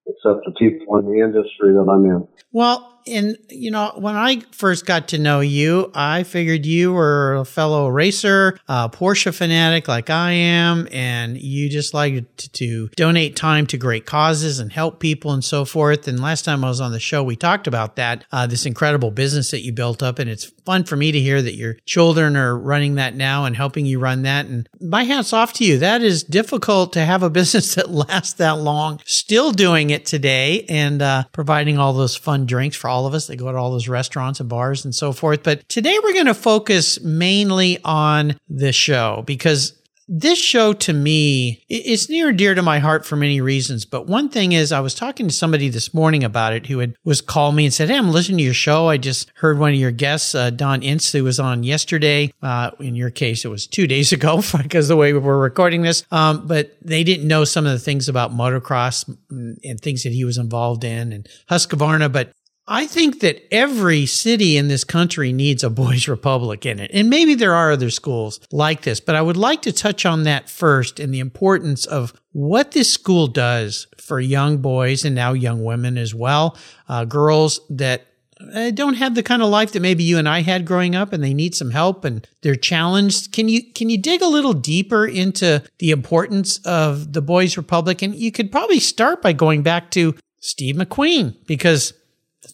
except 0.07 0.45
the 0.45 0.53
people 0.53 0.99
in 0.99 1.07
the 1.07 1.25
industry 1.25 1.73
that 1.73 1.87
I'm 1.91 2.05
in. 2.05 2.29
Well, 2.53 2.94
and 3.07 3.37
you 3.51 3.71
know, 3.71 3.93
when 3.97 4.17
I 4.17 4.41
first 4.51 4.87
got 4.87 5.09
to 5.09 5.19
know 5.19 5.41
you, 5.41 5.91
I 5.95 6.23
figured 6.23 6.67
you 6.67 6.93
were 6.93 7.37
a 7.37 7.45
fellow 7.45 7.89
racer, 7.89 8.59
a 8.69 8.89
Porsche 8.89 9.35
fanatic 9.35 9.89
like 9.89 10.11
I 10.11 10.33
am, 10.33 10.89
and 10.93 11.37
you 11.37 11.69
just 11.69 11.95
like 11.95 12.37
to, 12.37 12.51
to 12.51 12.89
donate 12.97 13.37
time 13.37 13.67
to 13.69 13.77
great 13.77 14.07
causes 14.07 14.59
and 14.59 14.73
help 14.73 15.01
people 15.01 15.33
and 15.33 15.45
so 15.45 15.65
forth. 15.65 16.09
And 16.09 16.21
last 16.21 16.45
time 16.45 16.65
I 16.65 16.69
was 16.69 16.81
on 16.81 16.93
the 16.93 17.01
show, 17.01 17.23
we 17.23 17.37
talked 17.37 17.67
about 17.67 17.97
that, 17.97 18.25
uh, 18.33 18.47
this 18.47 18.67
incredible 18.67 19.11
business 19.11 19.51
that 19.51 19.63
you 19.63 19.73
built 19.73 20.03
up. 20.03 20.19
And 20.19 20.31
it's 20.31 20.45
fun 20.65 20.85
for 20.85 20.97
me 20.97 21.13
to 21.13 21.21
hear 21.21 21.43
that 21.43 21.57
your 21.57 21.75
children 21.85 22.37
are 22.37 22.57
running 22.57 22.95
that 22.95 23.15
now 23.15 23.45
and 23.45 23.57
helping 23.57 23.87
you 23.87 23.99
run 23.99 24.23
that. 24.23 24.47
And 24.47 24.69
my 24.81 25.05
hat's 25.05 25.33
off 25.33 25.53
to 25.55 25.65
you. 25.65 25.79
That 25.79 26.03
is 26.03 26.23
difficult 26.23 26.93
to 26.95 27.05
have 27.05 27.23
a 27.23 27.31
business 27.35 27.75
that 27.75 27.91
lasts 27.91 28.35
that 28.35 28.59
long, 28.59 29.01
still 29.05 29.51
doing 29.51 29.91
it 29.91 30.07
today 30.07 30.65
and 30.69 31.03
uh, 31.03 31.25
providing 31.33 31.79
all 31.79 31.93
those 31.93 32.17
fun 32.17 32.47
drinks 32.47 32.77
for 32.77 32.89
all 32.89 32.94
of 33.07 33.15
us. 33.15 33.27
That 33.27 33.37
go 33.37 33.51
to 33.51 33.59
all 33.59 33.71
those 33.71 33.89
restaurants 33.89 34.41
and 34.41 34.49
bars 34.49 34.85
and 34.85 34.95
so 34.95 35.13
forth. 35.13 35.43
But 35.43 35.69
today 35.69 35.99
we're 36.03 36.13
going 36.13 36.27
to 36.27 36.35
focus 36.35 37.01
mainly 37.01 37.79
on 37.85 38.37
the 38.49 38.73
show 38.73 39.23
because 39.27 39.73
this 40.09 40.39
show 40.39 40.73
to 40.73 40.93
me 40.93 41.65
it's 41.69 42.09
near 42.09 42.29
and 42.29 42.39
dear 42.39 42.55
to 42.55 42.63
my 42.63 42.79
heart 42.79 43.07
for 43.07 43.17
many 43.17 43.41
reasons. 43.41 43.85
But 43.85 44.07
one 44.07 44.29
thing 44.29 44.53
is 44.53 44.73
i 44.73 44.81
was 44.81 44.95
talking 44.95 45.27
to 45.29 45.35
somebody 45.35 45.69
this 45.69 45.95
morning 45.95 46.25
about 46.25 46.53
it 46.53 46.67
who 46.67 46.79
had 46.79 46.95
was 47.05 47.21
called 47.21 47.55
me 47.55 47.65
and 47.65 47.73
said 47.73 47.89
hey 47.89 47.97
i'm 47.97 48.11
listening 48.11 48.39
to 48.39 48.45
your 48.45 48.55
show. 48.55 48.89
I 48.89 48.97
just 48.97 49.31
heard 49.37 49.59
one 49.59 49.71
of 49.71 49.79
your 49.79 49.91
guests 49.91 50.35
uh, 50.35 50.51
don 50.51 50.83
ince 50.83 51.13
who 51.13 51.25
was 51.25 51.41
on 51.41 51.63
yesterday. 51.63 52.33
Uh, 52.43 52.71
in 52.81 52.95
your 52.95 53.11
case 53.11 53.45
it 53.45 53.49
was 53.49 53.67
two 53.67 53.87
days 53.87 54.13
ago 54.13 54.43
because 54.63 54.89
the 54.89 54.97
way 54.97 55.13
we 55.13 55.19
were 55.19 55.39
recording 55.39 55.83
this. 55.83 56.05
Um, 56.11 56.47
but 56.47 56.77
they 56.83 57.05
didn't 57.05 57.27
know 57.27 57.45
some 57.45 57.67
of 57.67 57.73
the 57.73 57.79
things 57.79 58.09
about 58.09 58.33
motocross 58.33 59.09
and 59.31 59.81
things 59.81 60.03
that 60.03 60.13
he 60.13 60.25
was 60.25 60.39
involved 60.39 60.85
in 60.85 61.13
and 61.13 61.29
husqvarna. 61.51 62.13
But 62.13 62.33
I 62.67 62.87
think 62.87 63.21
that 63.21 63.47
every 63.53 64.07
city 64.07 64.57
in 64.57 64.69
this 64.69 64.85
country 64.85 65.33
needs 65.33 65.63
a 65.63 65.71
boys' 65.71 66.09
republic 66.09 66.65
in 66.65 66.79
it. 66.79 66.91
And 66.95 67.11
maybe 67.11 67.35
there 67.35 67.55
are 67.55 67.73
other 67.73 67.91
schools 67.91 68.41
like 68.51 68.83
this, 68.83 69.01
but 69.01 69.15
I 69.15 69.23
would 69.23 69.37
like 69.37 69.63
to 69.63 69.73
touch 69.73 70.07
on 70.07 70.23
that 70.23 70.49
first 70.49 70.99
and 70.99 71.13
the 71.13 71.21
importance 71.21 71.85
of 71.85 72.15
what 72.33 72.73
this 72.73 72.93
school 72.93 73.27
does 73.27 73.87
for 73.99 74.19
young 74.19 74.59
boys 74.59 75.05
and 75.05 75.15
now 75.15 75.35
young 75.35 75.63
women 75.63 75.99
as 75.99 76.15
well, 76.15 76.57
uh, 76.89 77.05
girls 77.05 77.61
that 77.69 78.07
uh, 78.55 78.71
don't 78.71 78.95
have 78.95 79.15
the 79.15 79.23
kind 79.23 79.43
of 79.43 79.49
life 79.49 79.73
that 79.73 79.81
maybe 79.81 80.03
you 80.03 80.19
and 80.19 80.29
I 80.29 80.41
had 80.41 80.67
growing 80.67 80.95
up 80.95 81.13
and 81.13 81.23
they 81.23 81.35
need 81.35 81.55
some 81.55 81.71
help 81.71 82.05
and 82.05 82.27
they're 82.43 82.57
challenged. 82.57 83.33
Can 83.33 83.49
you 83.49 83.73
can 83.73 83.91
you 83.91 83.99
dig 83.99 84.23
a 84.23 84.27
little 84.27 84.53
deeper 84.53 85.07
into 85.07 85.63
the 85.79 85.91
importance 85.91 86.59
of 86.65 87.13
the 87.13 87.23
Boys 87.23 87.57
Republic? 87.57 88.03
And 88.03 88.15
you 88.15 88.33
could 88.33 88.51
probably 88.51 88.81
start 88.81 89.23
by 89.23 89.33
going 89.33 89.63
back 89.63 89.91
to 89.93 90.15
Steve 90.41 90.77
McQueen 90.77 91.35
because 91.47 91.93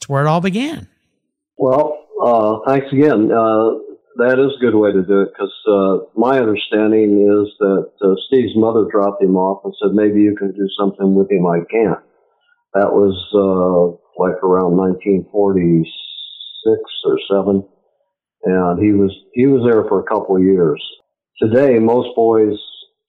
where 0.08 0.24
it 0.24 0.28
all 0.28 0.40
began. 0.40 0.88
Well, 1.56 2.06
uh, 2.22 2.58
thanks 2.66 2.92
again. 2.92 3.30
Uh, 3.32 3.70
that 4.16 4.36
is 4.38 4.52
a 4.56 4.60
good 4.60 4.74
way 4.74 4.92
to 4.92 5.02
do 5.02 5.22
it 5.22 5.30
because 5.32 5.54
uh, 5.68 6.04
my 6.18 6.38
understanding 6.38 7.24
is 7.24 7.48
that 7.60 7.90
uh, 8.02 8.14
Steve's 8.26 8.56
mother 8.56 8.86
dropped 8.90 9.22
him 9.22 9.36
off 9.36 9.64
and 9.64 9.74
said, 9.80 9.92
maybe 9.94 10.20
you 10.20 10.34
can 10.36 10.52
do 10.52 10.68
something 10.78 11.14
with 11.14 11.30
him 11.30 11.46
I 11.46 11.60
can't. 11.70 12.04
That 12.74 12.92
was 12.92 13.16
uh, 13.32 13.96
like 14.20 14.42
around 14.42 14.76
1946 14.76 15.88
or 17.04 17.18
7. 17.28 17.64
And 18.44 18.82
he 18.82 18.92
was, 18.92 19.12
he 19.34 19.46
was 19.46 19.62
there 19.64 19.84
for 19.88 20.00
a 20.00 20.08
couple 20.08 20.36
of 20.36 20.42
years. 20.42 20.82
Today, 21.40 21.78
most 21.78 22.14
boys 22.16 22.58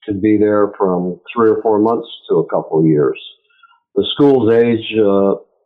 could 0.04 0.20
be 0.22 0.38
there 0.38 0.72
from 0.76 1.20
three 1.34 1.50
or 1.50 1.62
four 1.62 1.78
months 1.78 2.08
to 2.28 2.36
a 2.36 2.48
couple 2.48 2.80
of 2.80 2.86
years. 2.86 3.20
The 3.94 4.06
school's 4.14 4.52
age 4.52 4.86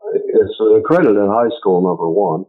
uh, 0.07 0.19
it's 0.19 0.57
accredited 0.79 1.29
high 1.29 1.51
school, 1.59 1.83
number 1.83 2.09
one. 2.09 2.45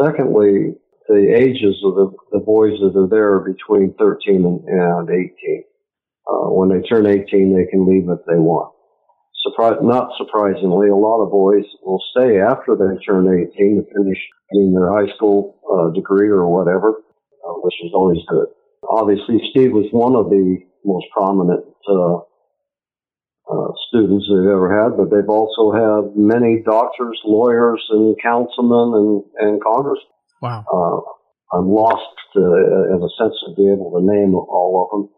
Secondly, 0.00 0.74
the 1.08 1.34
ages 1.34 1.76
of 1.84 1.94
the, 1.94 2.10
the 2.32 2.38
boys 2.38 2.78
that 2.80 2.96
are 2.96 3.08
there 3.08 3.34
are 3.34 3.40
between 3.40 3.94
13 3.98 4.44
and, 4.44 4.60
and 4.68 5.10
18. 5.10 5.64
Uh, 6.26 6.50
when 6.54 6.68
they 6.68 6.80
turn 6.86 7.06
18, 7.06 7.26
they 7.54 7.66
can 7.70 7.86
leave 7.86 8.08
if 8.08 8.24
they 8.26 8.38
want. 8.38 8.72
Surprise, 9.42 9.78
not 9.82 10.12
surprisingly, 10.16 10.88
a 10.88 10.94
lot 10.94 11.20
of 11.20 11.30
boys 11.30 11.64
will 11.82 12.00
stay 12.14 12.38
after 12.38 12.76
they 12.78 12.94
turn 13.04 13.26
18 13.26 13.82
to 13.82 13.84
finish 13.90 14.18
getting 14.52 14.72
their 14.72 14.92
high 14.92 15.10
school 15.16 15.58
uh, 15.66 15.90
degree 15.92 16.28
or 16.28 16.46
whatever, 16.46 17.02
uh, 17.42 17.54
which 17.66 17.74
is 17.82 17.90
always 17.92 18.22
good. 18.28 18.46
Obviously, 18.88 19.42
Steve 19.50 19.72
was 19.72 19.90
one 19.90 20.14
of 20.14 20.30
the 20.30 20.58
most 20.84 21.06
prominent 21.12 21.64
uh, 23.52 23.72
students 23.88 24.26
they've 24.28 24.48
ever 24.48 24.72
had, 24.72 24.96
but 24.96 25.10
they've 25.10 25.28
also 25.28 25.72
had 25.72 26.16
many 26.16 26.62
doctors, 26.64 27.20
lawyers, 27.24 27.84
and 27.90 28.16
councilmen 28.22 28.96
and, 28.96 29.22
and 29.38 29.62
congressmen. 29.62 30.08
Wow. 30.40 30.64
Uh, 30.72 31.56
I'm 31.56 31.68
lost 31.68 32.16
uh, 32.34 32.40
in 32.40 33.00
a 33.02 33.12
sense 33.20 33.36
to 33.44 33.54
be 33.56 33.68
able 33.70 33.92
to 33.92 34.00
name 34.00 34.34
all 34.34 34.88
of 34.88 34.88
them. 34.90 35.10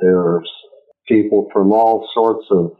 There's 0.00 0.50
people 1.08 1.48
from 1.52 1.72
all 1.72 2.08
sorts 2.14 2.46
of 2.50 2.72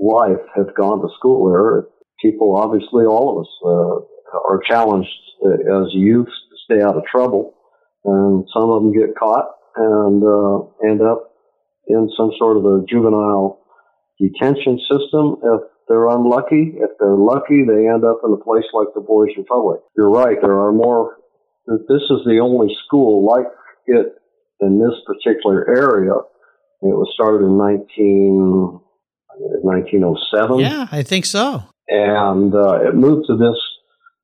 life 0.00 0.42
have 0.56 0.74
gone 0.74 1.00
to 1.00 1.08
school 1.18 1.50
there. 1.50 1.86
People, 2.20 2.56
obviously, 2.56 3.04
all 3.04 3.38
of 3.38 3.46
us 3.46 3.52
uh, 3.64 4.38
are 4.50 4.60
challenged 4.66 5.08
as 5.46 5.94
youth 5.94 6.26
to 6.26 6.56
stay 6.64 6.82
out 6.82 6.96
of 6.96 7.04
trouble, 7.04 7.54
and 8.04 8.44
some 8.52 8.70
of 8.70 8.82
them 8.82 8.92
get 8.92 9.16
caught 9.16 9.46
and 9.76 10.22
uh, 10.24 10.88
end 10.90 11.00
up 11.00 11.30
in 11.86 12.10
some 12.16 12.32
sort 12.38 12.56
of 12.56 12.64
a 12.64 12.84
juvenile 12.88 13.60
detention 14.20 14.78
system. 14.90 15.36
If 15.42 15.60
they're 15.88 16.08
unlucky, 16.08 16.74
if 16.76 16.90
they're 16.98 17.16
lucky, 17.16 17.64
they 17.64 17.88
end 17.88 18.04
up 18.04 18.20
in 18.24 18.32
a 18.32 18.44
place 18.44 18.66
like 18.72 18.88
the 18.94 19.00
Boys 19.00 19.30
Republic. 19.36 19.80
You're 19.96 20.10
right. 20.10 20.36
There 20.40 20.58
are 20.58 20.72
more. 20.72 21.16
This 21.66 22.02
is 22.10 22.24
the 22.24 22.40
only 22.42 22.74
school 22.86 23.26
like 23.26 23.46
it 23.86 24.14
in 24.60 24.78
this 24.78 24.94
particular 25.06 25.68
area. 25.68 26.14
It 26.80 26.94
was 26.94 27.10
started 27.14 27.44
in 27.44 27.58
19, 27.58 28.80
1907. 29.62 30.60
Yeah, 30.60 30.86
I 30.90 31.02
think 31.02 31.26
so. 31.26 31.64
And 31.88 32.54
uh, 32.54 32.88
it 32.88 32.94
moved 32.94 33.26
to 33.26 33.36
this 33.36 33.58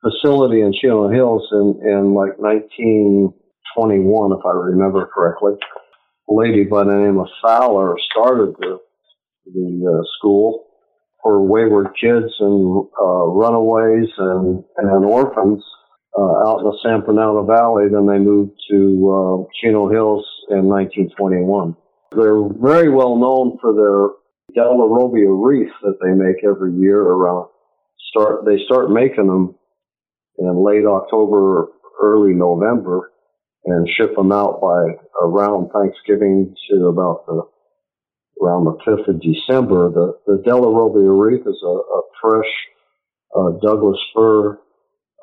facility 0.04 0.60
in 0.60 0.72
Chino 0.72 1.08
Hills 1.08 1.48
in, 1.52 1.80
in 1.82 2.14
like 2.14 2.38
1921, 2.38 4.38
if 4.38 4.44
I 4.44 4.52
remember 4.52 5.06
correctly. 5.12 5.54
A 6.28 6.32
lady 6.32 6.62
by 6.64 6.84
the 6.84 6.94
name 6.94 7.18
of 7.18 7.26
Fowler 7.42 7.96
started 8.12 8.54
the 8.58 8.78
the 9.46 10.00
uh, 10.00 10.02
school 10.18 10.66
for 11.22 11.42
wayward 11.42 11.88
kids 12.00 12.32
and 12.40 12.86
uh, 13.00 13.24
runaways 13.32 14.08
and, 14.18 14.64
and 14.76 15.04
orphans 15.04 15.62
uh, 16.16 16.48
out 16.48 16.60
in 16.60 16.64
the 16.64 16.78
San 16.82 17.02
Fernando 17.04 17.44
Valley. 17.44 17.88
Then 17.90 18.06
they 18.06 18.18
moved 18.18 18.52
to 18.70 18.78
uh, 19.10 19.50
Chino 19.60 19.88
Hills 19.88 20.26
in 20.50 20.66
1921. 20.66 21.76
They're 22.12 22.48
very 22.60 22.90
well 22.90 23.16
known 23.16 23.58
for 23.60 23.74
their 23.74 24.14
Della 24.54 24.86
Robbia 24.86 25.28
wreath 25.28 25.72
that 25.82 25.98
they 26.02 26.12
make 26.12 26.44
every 26.44 26.72
year 26.74 27.00
around 27.00 27.48
start 28.10 28.44
they 28.44 28.58
start 28.64 28.90
making 28.90 29.26
them 29.26 29.54
in 30.38 30.64
late 30.64 30.84
October 30.86 31.68
early 32.00 32.34
November 32.34 33.10
and 33.64 33.88
ship 33.88 34.14
them 34.14 34.30
out 34.30 34.60
by 34.60 34.92
around 35.22 35.70
Thanksgiving 35.70 36.54
to 36.70 36.86
about 36.86 37.26
the 37.26 37.42
around 38.42 38.64
the 38.64 38.76
5th 38.86 39.08
of 39.08 39.20
December. 39.20 39.90
The, 39.90 40.14
the 40.26 40.42
Della 40.44 40.66
Robbia 40.66 41.10
wreath 41.10 41.46
is 41.46 41.60
a, 41.62 41.68
a 41.68 42.02
fresh 42.20 42.52
uh, 43.36 43.50
Douglas 43.62 43.98
fir 44.14 44.58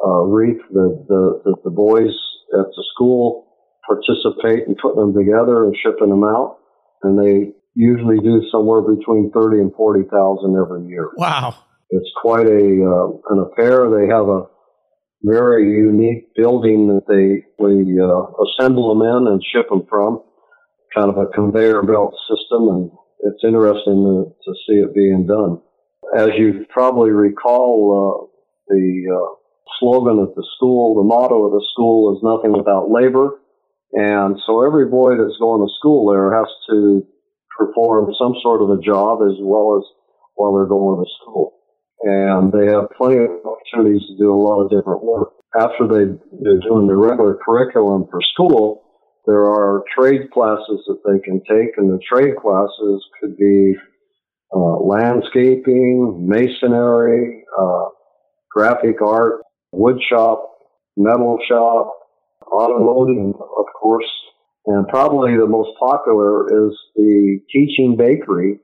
uh, 0.04 0.22
wreath 0.26 0.62
that 0.72 1.06
the, 1.08 1.42
that 1.46 1.64
the 1.64 1.70
boys 1.70 2.14
at 2.54 2.66
the 2.76 2.86
school 2.94 3.48
participate 3.88 4.68
in 4.68 4.76
putting 4.82 5.00
them 5.00 5.14
together 5.14 5.64
and 5.64 5.76
shipping 5.82 6.10
them 6.10 6.24
out. 6.24 6.58
And 7.04 7.18
they 7.18 7.52
usually 7.76 8.20
do 8.20 8.44
somewhere 8.52 8.82
between 8.82 9.32
30 9.32 9.62
and 9.62 9.74
40,000 9.76 10.56
every 10.56 10.88
year. 10.88 11.10
Wow. 11.16 11.56
It's 11.90 12.12
quite 12.22 12.46
a, 12.46 12.50
uh, 12.50 13.34
an 13.34 13.52
affair. 13.52 13.90
They 13.90 14.08
have 14.14 14.28
a 14.28 14.48
very 15.24 15.72
unique 15.72 16.34
building 16.36 16.88
that 16.88 17.06
they, 17.08 17.46
we, 17.64 18.00
uh, 18.00 18.44
assemble 18.46 18.94
them 18.94 19.08
in 19.08 19.28
and 19.32 19.42
ship 19.54 19.70
them 19.70 19.86
from 19.90 20.22
kind 20.96 21.10
of 21.10 21.18
a 21.18 21.28
conveyor 21.28 21.84
belt 21.84 22.14
system 22.28 22.68
and 22.68 22.92
it's 23.24 23.44
interesting 23.44 24.04
to, 24.04 24.36
to 24.44 24.54
see 24.68 24.78
it 24.82 24.96
being 24.96 25.28
done. 25.28 25.62
As 26.16 26.30
you 26.38 26.66
probably 26.70 27.12
recall, 27.12 27.72
uh, 27.94 28.32
the 28.68 29.08
uh, 29.12 29.36
slogan 29.80 30.20
at 30.24 30.36
the 30.36 30.46
school, 30.56 30.96
the 30.96 31.08
motto 31.08 31.46
of 31.46 31.52
the 31.52 31.66
school 31.74 32.16
is 32.16 32.24
nothing 32.24 32.52
without 32.58 32.90
labor. 32.90 33.40
And 33.94 34.38
so 34.46 34.66
every 34.66 34.86
boy 34.86 35.18
that's 35.18 35.38
going 35.40 35.62
to 35.62 35.74
school 35.80 36.12
there 36.12 36.34
has 36.34 36.48
to 36.70 37.06
perform 37.58 38.14
some 38.18 38.36
sort 38.42 38.62
of 38.62 38.70
a 38.70 38.82
job 38.82 39.20
as 39.22 39.38
well 39.42 39.78
as 39.78 39.84
while 40.36 40.56
they're 40.56 40.66
going 40.66 41.04
to 41.04 41.10
school. 41.22 41.54
And 42.02 42.52
they 42.52 42.72
have 42.72 42.90
plenty 42.98 43.18
of 43.18 43.30
opportunities 43.46 44.08
to 44.08 44.18
do 44.18 44.34
a 44.34 44.42
lot 44.42 44.64
of 44.64 44.72
different 44.72 45.04
work. 45.04 45.34
After 45.60 45.86
they, 45.86 46.18
they're 46.42 46.64
doing 46.64 46.88
the 46.88 46.96
regular 46.96 47.38
curriculum 47.46 48.08
for 48.10 48.22
school, 48.34 48.84
there 49.32 49.46
are 49.46 49.84
trade 49.98 50.30
classes 50.32 50.84
that 50.88 51.00
they 51.06 51.20
can 51.24 51.40
take, 51.48 51.78
and 51.78 51.90
the 51.90 52.00
trade 52.12 52.36
classes 52.36 53.02
could 53.20 53.38
be 53.38 53.76
uh, 54.54 54.78
landscaping, 54.84 56.28
masonry, 56.28 57.46
uh, 57.58 57.86
graphic 58.50 59.02
art, 59.02 59.42
wood 59.72 59.98
shop, 60.10 60.52
metal 60.98 61.40
shop, 61.48 61.94
automotive, 62.52 63.36
of 63.40 63.66
course, 63.80 64.12
and 64.66 64.86
probably 64.90 65.38
the 65.38 65.48
most 65.48 65.70
popular 65.80 66.68
is 66.68 66.78
the 66.96 67.40
teaching 67.52 67.96
bakery 67.98 68.60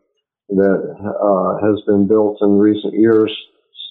that 0.50 0.96
uh, 1.00 1.66
has 1.66 1.82
been 1.88 2.08
built 2.08 2.40
in 2.42 2.58
recent 2.58 2.94
years 2.94 3.32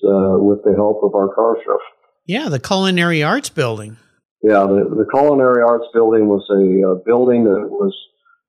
uh, 0.05 0.37
with 0.39 0.63
the 0.65 0.75
help 0.77 1.03
of 1.03 1.15
our 1.15 1.35
car 1.35 1.57
show. 1.65 1.79
Yeah, 2.27 2.51
the 2.51 2.61
Culinary 2.61 3.23
Arts 3.23 3.49
Building. 3.49 3.97
Yeah, 4.47 4.63
the, 4.63 4.87
the 4.95 5.11
Culinary 5.11 5.67
Arts 5.67 5.91
Building 5.93 6.31
was 6.31 6.47
a 6.55 6.63
uh, 6.87 7.03
building 7.03 7.51
that 7.51 7.67
was 7.67 7.91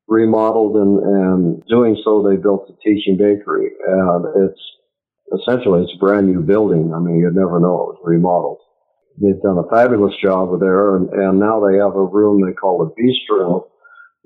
remodeled, 0.08 0.77
and, 0.77 1.01
and 1.01 1.66
doing 1.66 1.98
so, 2.06 2.22
they 2.22 2.38
built 2.38 2.70
the 2.70 2.77
teaching 2.86 3.18
bakery. 3.18 3.74
And 3.82 4.46
it's 4.46 4.62
essentially 5.42 5.82
it's 5.82 5.98
a 5.98 5.98
brand 5.98 6.30
new 6.30 6.46
building. 6.46 6.94
I 6.94 7.00
mean, 7.00 7.18
you'd 7.18 7.34
never 7.34 7.58
know 7.60 7.82
it 7.82 7.98
was 7.98 8.01
remodeled. 8.06 8.62
They've 9.18 9.42
done 9.42 9.58
a 9.58 9.66
fabulous 9.74 10.13
job 10.22 10.54
there, 10.60 10.98
and, 10.98 11.10
and 11.10 11.39
now 11.39 11.66
they 11.66 11.82
have 11.82 11.98
a 11.98 12.06
room 12.06 12.46
they 12.46 12.54
call 12.54 12.86
a 12.86 12.94
bistro 12.94 13.66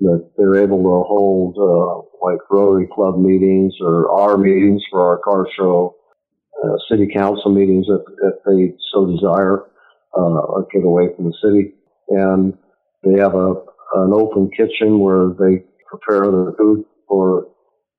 that 0.04 0.30
they're 0.36 0.62
able 0.62 0.84
to 0.84 1.08
hold 1.08 1.56
uh, 1.56 2.04
like 2.20 2.44
Rotary 2.52 2.90
Club 2.92 3.18
meetings 3.18 3.76
or 3.80 4.12
our 4.12 4.36
meetings 4.36 4.84
for 4.92 5.00
our 5.08 5.20
car 5.24 5.48
show, 5.56 5.96
uh, 6.60 6.76
city 6.92 7.08
council 7.16 7.50
meetings 7.50 7.88
if, 7.88 8.02
if 8.28 8.36
they 8.44 8.76
so 8.92 9.08
desire, 9.08 9.71
uh, 10.18 10.62
get 10.72 10.84
away 10.84 11.08
from 11.16 11.26
the 11.26 11.38
city. 11.44 11.74
And 12.10 12.58
they 13.04 13.20
have 13.20 13.36
a 13.36 13.56
an 13.94 14.14
open 14.14 14.50
kitchen 14.56 15.00
where 15.00 15.30
they 15.38 15.64
prepare 15.90 16.32
their 16.32 16.54
food 16.58 16.86
for 17.08 17.48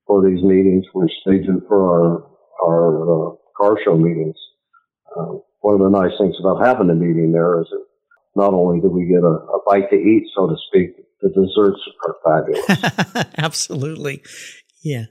for 0.07 0.27
these 0.29 0.43
meetings, 0.43 0.87
which 0.95 1.13
they 1.27 1.39
do 1.39 1.63
for 1.69 1.83
our 1.85 2.31
our 2.65 3.03
uh, 3.03 3.37
car 3.57 3.77
show 3.85 3.97
meetings. 3.97 4.37
Uh, 5.17 5.39
one 5.61 5.75
of 5.75 5.81
the 5.81 5.91
nice 5.91 6.13
things 6.19 6.35
about 6.41 6.65
having 6.67 6.91
a 6.91 6.95
meeting 6.95 7.33
there 7.33 7.61
is 7.61 7.67
that 7.71 7.85
not 8.35 8.55
only 8.55 8.81
do 8.81 8.89
we 8.89 9.05
get 9.07 9.23
a, 9.23 9.27
a 9.27 9.61
bite 9.67 9.91
to 9.91 9.97
eat, 9.97 10.25
so 10.35 10.47
to 10.47 10.57
speak, 10.69 10.97
the 11.21 11.29
desserts 11.29 11.81
are 12.07 12.17
fabulous. 12.25 13.35
Absolutely. 13.39 14.23
Yeah. 14.83 15.05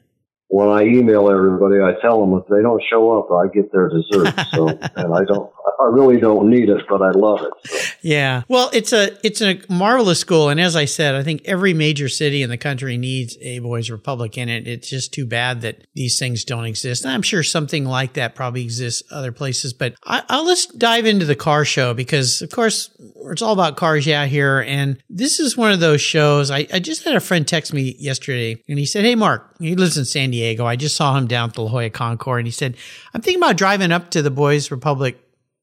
When 0.47 0.67
I 0.67 0.83
email 0.83 1.29
everybody, 1.29 1.79
I 1.79 1.93
tell 2.01 2.19
them 2.19 2.37
if 2.37 2.45
they 2.49 2.61
don't 2.61 2.81
show 2.89 3.17
up, 3.17 3.29
I 3.31 3.47
get 3.53 3.71
their 3.71 3.89
dessert. 3.89 4.33
So, 4.51 4.67
and 4.95 5.13
I 5.13 5.23
don't, 5.23 5.49
I 5.79 5.85
really 5.85 6.19
don't 6.19 6.49
need 6.49 6.69
it, 6.69 6.85
but 6.87 7.01
I 7.01 7.11
love 7.11 7.41
it. 7.41 7.51
So. 7.69 7.91
Yeah. 8.01 8.43
Well, 8.47 8.69
it's 8.73 8.93
a 8.93 9.17
it's 9.25 9.41
a 9.41 9.61
marvelous 9.69 10.19
school, 10.19 10.49
and 10.49 10.59
as 10.59 10.75
I 10.75 10.85
said, 10.85 11.15
I 11.15 11.23
think 11.23 11.41
every 11.45 11.73
major 11.73 12.09
city 12.09 12.41
in 12.41 12.49
the 12.49 12.57
country 12.57 12.97
needs 12.97 13.37
a 13.41 13.59
boys' 13.59 13.89
republic 13.89 14.37
in 14.37 14.49
it. 14.49 14.67
It's 14.67 14.89
just 14.89 15.13
too 15.13 15.25
bad 15.25 15.61
that 15.61 15.85
these 15.93 16.17
things 16.19 16.43
don't 16.43 16.65
exist. 16.65 17.03
And 17.03 17.13
I'm 17.13 17.21
sure 17.21 17.43
something 17.43 17.85
like 17.85 18.13
that 18.13 18.35
probably 18.35 18.63
exists 18.63 19.03
other 19.11 19.31
places. 19.31 19.73
But 19.73 19.95
I, 20.03 20.23
I'll 20.29 20.45
let's 20.45 20.65
dive 20.67 21.05
into 21.05 21.25
the 21.25 21.35
car 21.35 21.65
show 21.65 21.93
because, 21.93 22.41
of 22.41 22.51
course, 22.51 22.89
it's 23.31 23.41
all 23.41 23.53
about 23.53 23.77
cars, 23.77 24.05
yeah, 24.05 24.25
here. 24.25 24.61
And 24.67 25.01
this 25.09 25.39
is 25.39 25.55
one 25.55 25.71
of 25.71 25.79
those 25.79 26.01
shows. 26.01 26.51
I, 26.51 26.67
I 26.73 26.79
just 26.79 27.03
had 27.03 27.15
a 27.15 27.19
friend 27.19 27.47
text 27.47 27.73
me 27.73 27.95
yesterday, 27.99 28.61
and 28.67 28.79
he 28.79 28.85
said, 28.85 29.03
"Hey, 29.03 29.15
Mark, 29.15 29.55
he 29.59 29.75
lives 29.75 29.97
in 29.97 30.05
San 30.05 30.31
Diego. 30.31 30.65
I 30.65 30.75
just 30.75 30.95
saw 30.95 31.17
him 31.17 31.27
down 31.27 31.49
at 31.49 31.55
the 31.55 31.61
La 31.61 31.69
Jolla 31.69 31.89
Concours, 31.89 32.39
and 32.39 32.47
he 32.47 32.51
said, 32.51 32.75
I'm 33.13 33.21
thinking 33.21 33.41
about 33.41 33.57
driving 33.57 33.91
up 33.91 34.11
to 34.11 34.21
the 34.21 34.31
Boys 34.31 34.71
Republic 34.71 35.20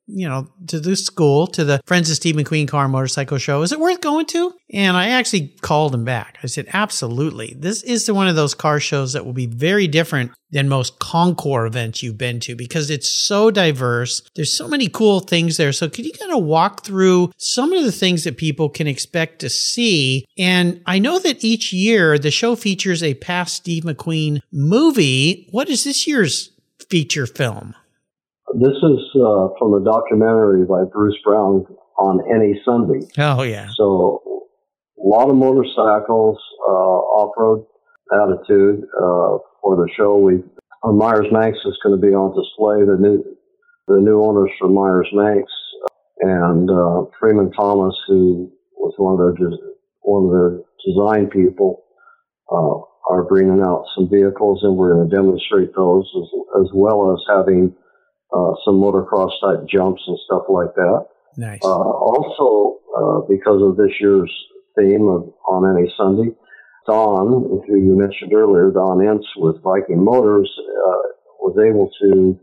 you 0.08 0.26
know, 0.26 0.48
to 0.66 0.80
the 0.80 0.96
school, 0.96 1.46
to 1.48 1.64
the 1.64 1.80
Friends 1.86 2.10
of 2.10 2.16
Steve 2.16 2.34
McQueen 2.34 2.66
car 2.66 2.88
motorcycle 2.88 3.38
show. 3.38 3.62
Is 3.62 3.72
it 3.72 3.78
worth 3.78 4.00
going 4.00 4.26
to? 4.26 4.54
And 4.72 4.96
I 4.96 5.08
actually 5.08 5.48
called 5.60 5.94
him 5.94 6.04
back. 6.04 6.38
I 6.42 6.46
said, 6.46 6.66
absolutely. 6.72 7.54
This 7.56 7.82
is 7.82 8.10
one 8.10 8.28
of 8.28 8.36
those 8.36 8.54
car 8.54 8.80
shows 8.80 9.12
that 9.12 9.24
will 9.24 9.34
be 9.34 9.46
very 9.46 9.86
different 9.86 10.32
than 10.50 10.68
most 10.68 10.98
Concours 10.98 11.68
events 11.68 12.02
you've 12.02 12.16
been 12.16 12.40
to 12.40 12.56
because 12.56 12.90
it's 12.90 13.08
so 13.08 13.50
diverse. 13.50 14.22
There's 14.34 14.52
so 14.52 14.66
many 14.66 14.88
cool 14.88 15.20
things 15.20 15.58
there. 15.58 15.72
So 15.72 15.88
could 15.88 16.06
you 16.06 16.12
kind 16.12 16.32
of 16.32 16.42
walk 16.42 16.84
through 16.84 17.32
some 17.36 17.72
of 17.72 17.84
the 17.84 17.92
things 17.92 18.24
that 18.24 18.38
people 18.38 18.70
can 18.70 18.86
expect 18.86 19.40
to 19.40 19.50
see? 19.50 20.26
And 20.38 20.80
I 20.86 20.98
know 20.98 21.18
that 21.18 21.44
each 21.44 21.72
year 21.72 22.18
the 22.18 22.30
show 22.30 22.56
features 22.56 23.02
a 23.02 23.14
past 23.14 23.56
Steve 23.56 23.84
McQueen 23.84 24.40
movie. 24.50 25.48
What 25.50 25.68
is 25.68 25.84
this 25.84 26.06
year's 26.06 26.50
feature 26.88 27.26
film? 27.26 27.74
This 28.58 28.74
is 28.74 28.98
uh, 29.14 29.54
from 29.58 29.70
the 29.70 29.82
documentary 29.84 30.66
by 30.66 30.82
Bruce 30.90 31.16
Brown 31.22 31.64
on 31.96 32.18
Any 32.26 32.60
Sunday. 32.64 33.06
Oh, 33.16 33.42
yeah. 33.42 33.68
So 33.76 34.22
a 34.98 35.06
lot 35.06 35.30
of 35.30 35.36
motorcycles, 35.36 36.38
uh, 36.66 36.98
off-road 37.22 37.64
attitude 38.12 38.82
uh, 38.98 39.38
for 39.62 39.76
the 39.76 39.88
show. 39.96 40.18
We 40.18 40.42
uh, 40.82 40.90
Meyers 40.90 41.26
Manx 41.30 41.58
is 41.64 41.78
going 41.84 42.00
to 42.00 42.04
be 42.04 42.14
on 42.14 42.34
display. 42.34 42.82
The 42.82 42.98
new 42.98 43.22
the 43.86 44.00
new 44.00 44.22
owners 44.22 44.50
for 44.58 44.68
Meyers 44.68 45.08
Manx 45.12 45.50
and 46.21 46.68
uh, 46.68 47.04
Freeman 47.21 47.52
Thomas, 47.52 47.94
who 48.08 48.50
was 48.76 48.94
one 48.97 49.14
of 49.14 49.38
their 49.38 49.58
one 50.02 50.26
of 50.26 50.32
their 50.32 50.60
design 50.84 51.30
people, 51.30 51.84
uh, 52.50 52.82
are 53.12 53.23
bringing 53.25 53.60
out 53.60 53.84
some 53.94 54.08
vehicles, 54.10 54.60
and 54.62 54.76
we're 54.76 54.94
going 54.94 55.08
to 55.08 55.14
demonstrate 55.14 55.75
those 55.76 56.10
as, 56.16 56.64
as 56.64 56.71
well 56.75 57.12
as 57.12 57.23
having 57.28 57.75
uh, 58.32 58.52
some 58.64 58.75
motocross 58.75 59.30
type 59.41 59.67
jumps 59.69 60.02
and 60.06 60.19
stuff 60.26 60.43
like 60.49 60.75
that. 60.75 61.06
Nice. 61.36 61.60
Uh, 61.62 61.69
also, 61.69 62.78
uh, 62.97 63.21
because 63.28 63.62
of 63.62 63.76
this 63.76 63.95
year's 64.00 64.32
theme 64.78 65.08
of 65.08 65.32
on 65.49 65.76
any 65.76 65.93
Sunday, 65.97 66.34
Don, 66.86 67.62
who 67.67 67.76
you 67.76 67.97
mentioned 67.97 68.32
earlier, 68.32 68.71
Don 68.71 69.02
Ince 69.02 69.26
with 69.36 69.62
Viking 69.62 70.02
Motors, 70.02 70.50
uh, 70.58 71.08
was 71.41 71.56
able 71.58 71.91
to 72.02 72.38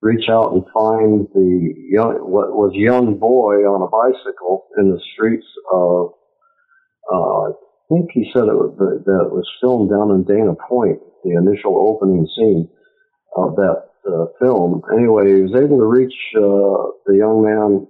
reach 0.00 0.28
out 0.28 0.52
and 0.52 0.64
find 0.74 1.28
the 1.34 1.74
young, 1.88 2.18
what 2.26 2.52
was 2.52 2.72
young 2.74 3.18
boy 3.18 3.62
on 3.62 3.82
a 3.82 3.88
bicycle 3.88 4.66
in 4.76 4.90
the 4.90 5.00
streets 5.14 5.46
of, 5.72 6.10
uh, 7.12 7.50
I 7.50 7.52
think 7.88 8.10
he 8.12 8.30
said 8.32 8.50
it 8.50 8.58
was, 8.58 8.74
that 8.78 9.26
it 9.26 9.32
was 9.32 9.48
filmed 9.60 9.90
down 9.90 10.10
in 10.10 10.24
Dana 10.24 10.54
Point, 10.68 10.98
the 11.22 11.38
initial 11.38 11.78
opening 11.78 12.26
scene 12.34 12.68
of 13.36 13.54
that 13.56 13.91
uh, 14.06 14.26
film. 14.40 14.82
Anyway, 14.92 15.26
he 15.26 15.42
was 15.42 15.54
able 15.54 15.78
to 15.78 15.86
reach 15.86 16.14
uh, 16.36 16.92
the 17.06 17.16
young 17.16 17.42
man, 17.42 17.86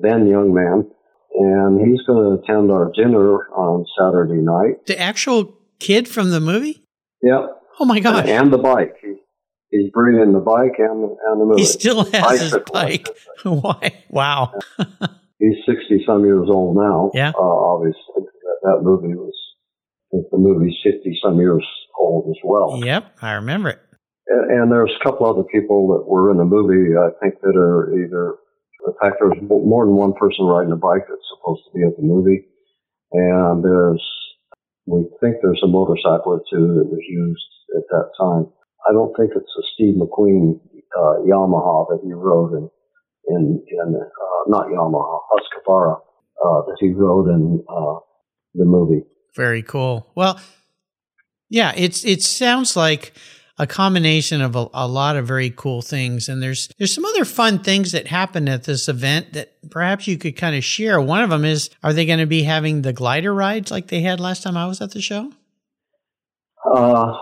then 0.00 0.26
young 0.26 0.52
man, 0.52 0.90
and 1.34 1.80
he's 1.80 2.02
going 2.06 2.22
to 2.22 2.42
attend 2.42 2.70
our 2.70 2.90
dinner 2.94 3.48
on 3.50 3.84
Saturday 3.98 4.40
night. 4.40 4.86
The 4.86 4.98
actual 4.98 5.56
kid 5.80 6.08
from 6.08 6.30
the 6.30 6.40
movie? 6.40 6.84
Yep. 7.22 7.62
Oh 7.80 7.84
my 7.84 8.00
gosh. 8.00 8.26
And 8.28 8.52
the 8.52 8.58
bike. 8.58 8.96
He, 9.02 9.14
he's 9.70 9.90
bringing 9.92 10.32
the 10.32 10.40
bike 10.40 10.78
and, 10.78 11.04
and 11.26 11.40
the 11.40 11.44
movie. 11.44 11.62
He 11.62 11.66
still 11.66 12.04
has 12.04 12.40
his 12.40 12.56
bike. 12.72 13.08
Why? 13.42 14.04
Wow. 14.10 14.52
he's 15.38 15.56
60 15.66 16.04
some 16.06 16.24
years 16.24 16.48
old 16.50 16.76
now. 16.76 17.10
Yeah. 17.14 17.32
Uh, 17.36 17.42
obviously, 17.42 17.98
that, 18.16 18.56
that 18.62 18.78
movie 18.82 19.14
was, 19.14 19.34
I 20.12 20.16
think 20.16 20.30
the 20.30 20.38
movie's 20.38 20.76
50 20.84 21.18
some 21.22 21.38
years 21.38 21.66
old 21.98 22.30
as 22.30 22.40
well. 22.44 22.80
Yep. 22.84 23.16
I 23.22 23.32
remember 23.32 23.70
it. 23.70 23.80
And, 24.28 24.50
and 24.50 24.72
there's 24.72 24.92
a 24.94 25.04
couple 25.04 25.26
other 25.26 25.44
people 25.44 25.88
that 25.94 26.08
were 26.08 26.30
in 26.30 26.38
the 26.38 26.44
movie, 26.44 26.96
I 26.96 27.10
think, 27.20 27.40
that 27.42 27.56
are 27.56 27.92
either, 27.92 28.36
in 28.86 28.94
fact, 29.00 29.16
there's 29.20 29.40
more 29.42 29.84
than 29.84 29.96
one 29.96 30.14
person 30.14 30.46
riding 30.46 30.72
a 30.72 30.76
bike 30.76 31.04
that's 31.08 31.28
supposed 31.36 31.62
to 31.66 31.78
be 31.78 31.84
at 31.86 31.96
the 31.96 32.02
movie. 32.02 32.46
And 33.12 33.64
there's, 33.64 34.02
we 34.86 35.04
think 35.20 35.36
there's 35.42 35.62
a 35.62 35.68
motorcycle 35.68 36.32
or 36.32 36.42
two 36.50 36.74
that 36.74 36.88
was 36.90 37.04
used 37.08 37.46
at 37.76 37.84
that 37.90 38.10
time. 38.18 38.52
I 38.88 38.92
don't 38.92 39.14
think 39.16 39.30
it's 39.34 39.54
a 39.58 39.62
Steve 39.74 39.94
McQueen 39.96 40.60
uh, 40.96 41.22
Yamaha 41.24 41.88
that 41.88 42.00
he 42.04 42.12
rode 42.12 42.52
in, 42.52 42.70
in, 43.28 43.64
in 43.68 43.94
uh, 43.96 44.42
not 44.46 44.66
Yamaha, 44.66 45.20
Husqvarna, 45.32 45.96
uh, 46.44 46.66
that 46.66 46.76
he 46.80 46.92
rode 46.92 47.28
in 47.28 47.64
uh, 47.68 47.98
the 48.54 48.64
movie. 48.64 49.04
Very 49.36 49.62
cool. 49.62 50.10
Well, 50.14 50.38
yeah, 51.48 51.72
it's 51.76 52.04
it 52.04 52.22
sounds 52.22 52.76
like 52.76 53.12
a 53.58 53.66
combination 53.66 54.40
of 54.40 54.56
a, 54.56 54.66
a, 54.74 54.88
lot 54.88 55.16
of 55.16 55.26
very 55.26 55.50
cool 55.50 55.80
things. 55.80 56.28
And 56.28 56.42
there's 56.42 56.68
there's 56.78 56.94
some 56.94 57.04
other 57.04 57.24
fun 57.24 57.60
things 57.60 57.92
that 57.92 58.08
happen 58.08 58.48
at 58.48 58.64
this 58.64 58.88
event 58.88 59.32
that 59.34 59.52
perhaps 59.70 60.06
you 60.06 60.18
could 60.18 60.36
kind 60.36 60.56
of 60.56 60.64
share. 60.64 61.00
One 61.00 61.22
of 61.22 61.30
them 61.30 61.44
is, 61.44 61.70
are 61.82 61.92
they 61.92 62.06
going 62.06 62.18
to 62.18 62.26
be 62.26 62.42
having 62.42 62.82
the 62.82 62.92
glider 62.92 63.32
rides 63.32 63.70
like 63.70 63.88
they 63.88 64.00
had 64.00 64.20
last 64.20 64.42
time 64.42 64.56
I 64.56 64.66
was 64.66 64.80
at 64.80 64.92
the 64.92 65.00
show? 65.00 65.32
Uh, 66.74 67.12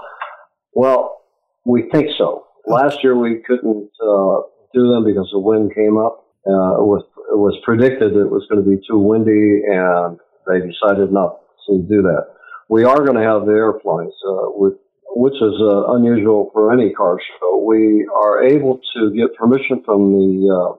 well, 0.73 1.23
we 1.67 1.89
think 1.93 2.09
so. 2.17 2.47
Last 2.67 2.99
year 3.03 3.17
we 3.17 3.43
couldn't 3.47 3.91
uh, 4.01 4.41
do 4.73 4.89
them 4.89 5.05
because 5.05 5.29
the 5.33 5.41
wind 5.41 5.75
came 5.75 5.99
up. 5.99 6.25
Uh, 6.47 6.81
it 6.81 6.87
was 6.87 7.05
it 7.31 7.39
was 7.39 7.57
predicted 7.65 8.17
it 8.17 8.31
was 8.31 8.47
going 8.51 8.65
to 8.65 8.69
be 8.69 8.77
too 8.89 8.99
windy, 8.99 9.63
and 9.69 10.19
they 10.49 10.59
decided 10.59 11.13
not 11.13 11.41
to 11.69 11.79
do 11.89 12.03
that. 12.03 12.27
We 12.69 12.85
are 12.85 13.05
going 13.05 13.17
to 13.17 13.23
have 13.23 13.45
the 13.45 13.53
airplanes. 13.53 14.15
Uh, 14.27 14.51
with 14.55 14.75
which 15.15 15.35
is 15.35 15.55
uh, 15.61 15.93
unusual 15.95 16.51
for 16.53 16.73
any 16.73 16.93
car 16.93 17.19
show. 17.19 17.65
We 17.65 18.09
are 18.15 18.45
able 18.45 18.81
to 18.97 19.11
get 19.15 19.37
permission 19.37 19.83
from 19.85 20.13
the 20.13 20.49
uh, 20.49 20.77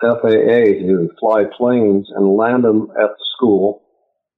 FAA 0.00 0.80
to 0.80 1.10
fly 1.18 1.44
planes 1.56 2.08
and 2.14 2.36
land 2.36 2.64
them 2.64 2.88
at 2.90 3.10
the 3.16 3.26
school. 3.36 3.82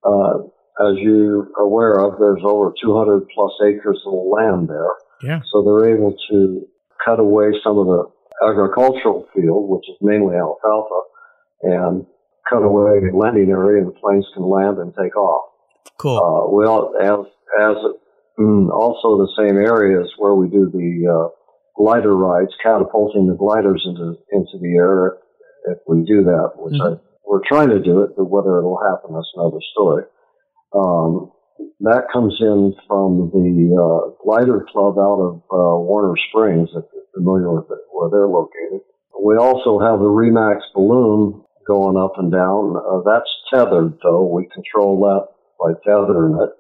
Uh, 0.05 0.49
as 0.81 0.97
you're 0.99 1.49
aware 1.59 2.01
of, 2.01 2.19
there's 2.19 2.43
over 2.45 2.73
200 2.83 3.29
plus 3.35 3.53
acres 3.67 4.01
of 4.07 4.15
land 4.15 4.69
there. 4.69 4.91
Yeah. 5.23 5.41
So 5.53 5.63
they're 5.63 5.95
able 5.95 6.17
to 6.31 6.67
cut 7.05 7.21
away 7.21 7.53
some 7.63 7.79
of 7.79 7.87
the 7.87 8.05
agricultural 8.49 9.29
field, 9.35 9.69
which 9.69 9.89
is 9.89 9.97
mainly 10.01 10.37
alfalfa, 10.37 11.01
and 11.63 12.07
cut 12.49 12.63
away 12.63 12.99
a 12.99 13.17
landing 13.17 13.51
area, 13.51 13.83
and 13.83 13.89
the 13.89 13.99
planes 14.01 14.27
can 14.35 14.45
land 14.45 14.79
and 14.79 14.93
take 14.95 15.17
off. 15.17 15.53
Cool. 15.99 16.19
Uh, 16.19 16.57
we 16.57 16.65
all, 16.67 16.95
as 17.01 17.27
as 17.61 17.77
mm, 17.77 17.93
also 18.39 19.19
the 19.19 19.33
same 19.39 19.57
areas 19.57 20.13
where 20.19 20.35
we 20.35 20.49
do 20.49 20.71
the 20.71 21.07
uh, 21.09 21.29
glider 21.77 22.17
rides, 22.17 22.53
catapulting 22.63 23.27
the 23.29 23.35
gliders 23.37 23.83
into 23.87 24.17
into 24.33 24.59
the 24.61 24.77
air. 24.77 25.19
If 25.67 25.79
we 25.87 26.03
do 26.05 26.25
that, 26.25 26.53
which 26.57 26.75
Mhm. 26.75 26.97
I, 26.97 27.01
we're 27.27 27.45
trying 27.47 27.69
to 27.71 27.79
do 27.79 28.03
it, 28.03 28.17
but 28.17 28.25
whether 28.25 28.59
it'll 28.59 28.79
happen, 28.83 29.15
that's 29.15 29.33
another 29.37 29.61
story. 29.73 30.05
Um, 30.75 31.31
that 31.81 32.11
comes 32.13 32.37
in 32.41 32.75
from 32.89 33.31
the 33.33 33.77
uh, 33.77 34.11
glider 34.25 34.67
club 34.73 34.99
out 34.99 35.21
of 35.21 35.35
uh, 35.53 35.79
Warner 35.79 36.15
Springs, 36.29 36.69
if 36.75 36.85
you're 36.93 37.05
familiar 37.15 37.53
with 37.53 37.71
it, 37.71 37.79
where 37.93 38.11
they're 38.11 38.27
located. 38.29 38.81
We 39.23 39.37
also 39.37 39.79
have 39.79 40.01
the 40.01 40.11
Remax 40.11 40.61
balloon 40.75 41.43
going 41.67 41.97
up 41.97 42.19
and 42.19 42.33
down. 42.33 42.77
Uh, 42.77 43.03
that's 43.07 43.31
tethered, 43.53 43.99
though. 44.03 44.25
We 44.25 44.49
control 44.53 44.99
that 45.03 45.29
by 45.61 45.75
tethering 45.85 46.39
it. 46.43 46.51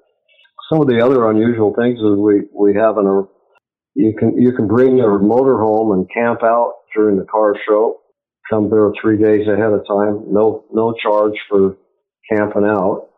Some 0.73 0.81
of 0.81 0.89
the 0.89 1.05
other 1.05 1.29
unusual 1.29 1.75
things 1.79 1.99
is 1.99 2.17
we, 2.17 2.49
we 2.55 2.75
have 2.81 2.97
an, 2.97 3.05
a, 3.05 3.29
you 3.95 4.15
can, 4.19 4.41
you 4.41 4.53
can 4.57 4.67
bring 4.67 4.97
your 4.97 5.19
motorhome 5.19 5.93
and 5.93 6.09
camp 6.09 6.43
out 6.43 6.77
during 6.97 7.19
the 7.19 7.27
car 7.27 7.55
show. 7.69 8.01
Come 8.49 8.71
there 8.71 8.91
three 9.03 9.19
days 9.19 9.47
ahead 9.47 9.71
of 9.71 9.87
time. 9.87 10.33
No, 10.33 10.65
no 10.73 10.95
charge 10.95 11.35
for 11.51 11.77
camping 12.33 12.65
out. 12.65 13.11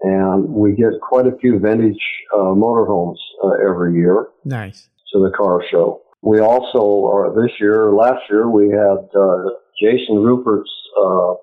And 0.00 0.48
we 0.48 0.72
get 0.72 0.98
quite 1.02 1.26
a 1.26 1.36
few 1.42 1.58
vintage 1.58 2.00
uh, 2.34 2.56
motorhomes 2.56 3.18
uh, 3.44 3.68
every 3.68 3.96
year 3.96 4.28
Nice. 4.46 4.88
to 5.12 5.18
the 5.18 5.30
car 5.36 5.62
show. 5.70 6.00
We 6.22 6.40
also, 6.40 6.78
or 6.80 7.34
this 7.36 7.52
year, 7.60 7.92
last 7.92 8.22
year, 8.30 8.48
we 8.48 8.70
had 8.70 9.08
uh, 9.14 9.50
Jason 9.78 10.22
Rupert's 10.22 10.72
uh, 10.98 11.34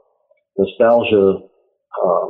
nostalgia 0.58 1.38
uh, 2.04 2.26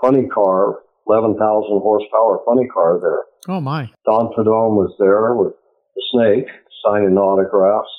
funny 0.00 0.26
car, 0.28 0.78
11,000 1.06 1.38
horsepower 1.80 2.40
funny 2.44 2.68
car 2.68 2.98
there. 3.00 3.54
Oh 3.54 3.60
my. 3.60 3.90
Don 4.04 4.32
Prudhomme 4.32 4.76
was 4.76 4.94
there 4.98 5.34
with 5.34 5.54
the 5.96 6.02
snake 6.12 6.46
signing 6.84 7.16
autographs. 7.16 7.90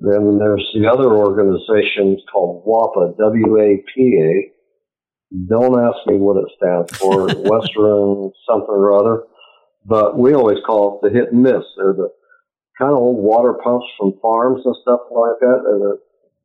Then 0.00 0.38
there's 0.38 0.68
the 0.74 0.86
other 0.86 1.12
organization 1.12 2.18
called 2.30 2.64
WAPA, 2.66 3.16
W-A-P-A. 3.16 4.52
Don't 5.48 5.80
ask 5.80 6.06
me 6.06 6.18
what 6.18 6.36
it 6.36 6.52
stands 6.56 6.96
for, 6.98 7.26
Western 7.50 8.30
something 8.46 8.68
or 8.68 8.92
other. 8.94 9.24
But 9.84 10.18
we 10.18 10.34
always 10.34 10.58
call 10.66 11.00
it 11.02 11.06
the 11.06 11.18
hit 11.18 11.32
and 11.32 11.42
miss. 11.42 11.64
They're 11.76 11.94
the 11.94 12.10
kind 12.78 12.92
of 12.92 12.98
old 12.98 13.22
water 13.22 13.54
pumps 13.54 13.86
from 13.98 14.18
farms 14.20 14.62
and 14.64 14.76
stuff 14.82 15.00
like 15.10 15.40
that 15.40 15.60
that, 15.64 15.98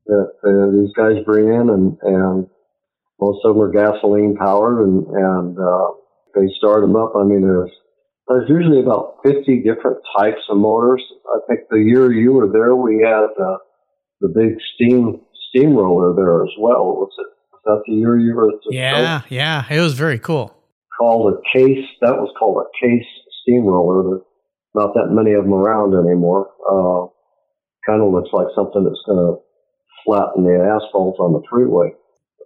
that 0.08 0.28
uh, 0.46 0.72
these 0.72 0.94
guys 0.96 1.24
bring 1.26 1.48
in, 1.48 1.70
and, 1.70 1.98
and 2.02 2.48
most 3.22 3.46
of 3.46 3.54
them 3.54 3.64
are 3.64 3.72
gasoline 3.72 4.36
powered, 4.36 4.82
and, 4.82 5.06
and 5.06 5.58
uh, 5.58 5.88
they 6.36 6.50
start 6.58 6.82
them 6.82 6.96
up. 6.96 7.14
I 7.16 7.24
mean, 7.24 7.42
there's 7.42 7.72
there's 8.28 8.50
usually 8.50 8.82
about 8.82 9.18
50 9.24 9.64
different 9.64 9.98
types 10.18 10.42
of 10.50 10.58
motors. 10.58 11.04
I 11.28 11.40
think 11.48 11.62
the 11.70 11.80
year 11.80 12.12
you 12.12 12.34
were 12.34 12.48
there, 12.52 12.76
we 12.76 13.04
had 13.06 13.30
uh, 13.38 13.58
the 14.22 14.30
big 14.30 14.58
steam 14.74 15.22
steamroller 15.50 16.14
there 16.16 16.44
as 16.44 16.54
well. 16.60 16.86
Was 16.96 17.12
it? 17.18 17.28
Was 17.52 17.62
that 17.66 17.84
the 17.86 17.94
year 17.94 18.18
you 18.18 18.36
were 18.36 18.50
at 18.50 18.60
the 18.66 18.74
show? 18.74 18.80
Yeah, 18.80 19.22
yeah. 19.30 19.66
It 19.70 19.82
was 19.82 19.94
very 19.94 20.18
cool. 20.18 20.56
Called 20.98 21.34
a 21.34 21.58
case. 21.58 21.86
That 22.02 22.18
was 22.18 22.34
called 22.40 22.66
a 22.66 22.86
case 22.86 23.06
steamroller. 23.44 24.04
There's 24.04 24.26
not 24.74 24.94
that 24.94 25.10
many 25.12 25.34
of 25.34 25.44
them 25.44 25.54
around 25.54 25.94
anymore. 25.94 26.50
Uh, 26.66 27.12
kind 27.86 28.02
of 28.02 28.12
looks 28.12 28.30
like 28.34 28.48
something 28.56 28.84
that's 28.84 29.02
going 29.06 29.20
to 29.20 29.42
flatten 30.06 30.44
the 30.44 30.58
asphalt 30.58 31.20
on 31.20 31.34
the 31.34 31.42
freeway. 31.50 31.92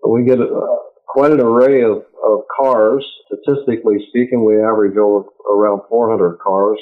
We 0.08 0.24
get 0.26 0.40
uh, 0.40 0.76
quite 1.08 1.32
an 1.32 1.40
array 1.42 1.84
of, 1.84 2.04
of 2.24 2.40
cars. 2.60 3.06
Statistically 3.28 3.98
speaking, 4.10 4.44
we 4.46 4.62
average 4.62 4.98
over 4.98 5.26
around 5.50 5.82
400 5.90 6.38
cars 6.40 6.80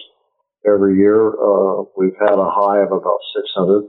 every 0.65 0.97
year. 0.97 1.29
Uh, 1.29 1.83
we've 1.97 2.15
had 2.19 2.37
a 2.39 2.49
high 2.49 2.79
of 2.81 2.91
about 2.91 3.19
600. 3.35 3.83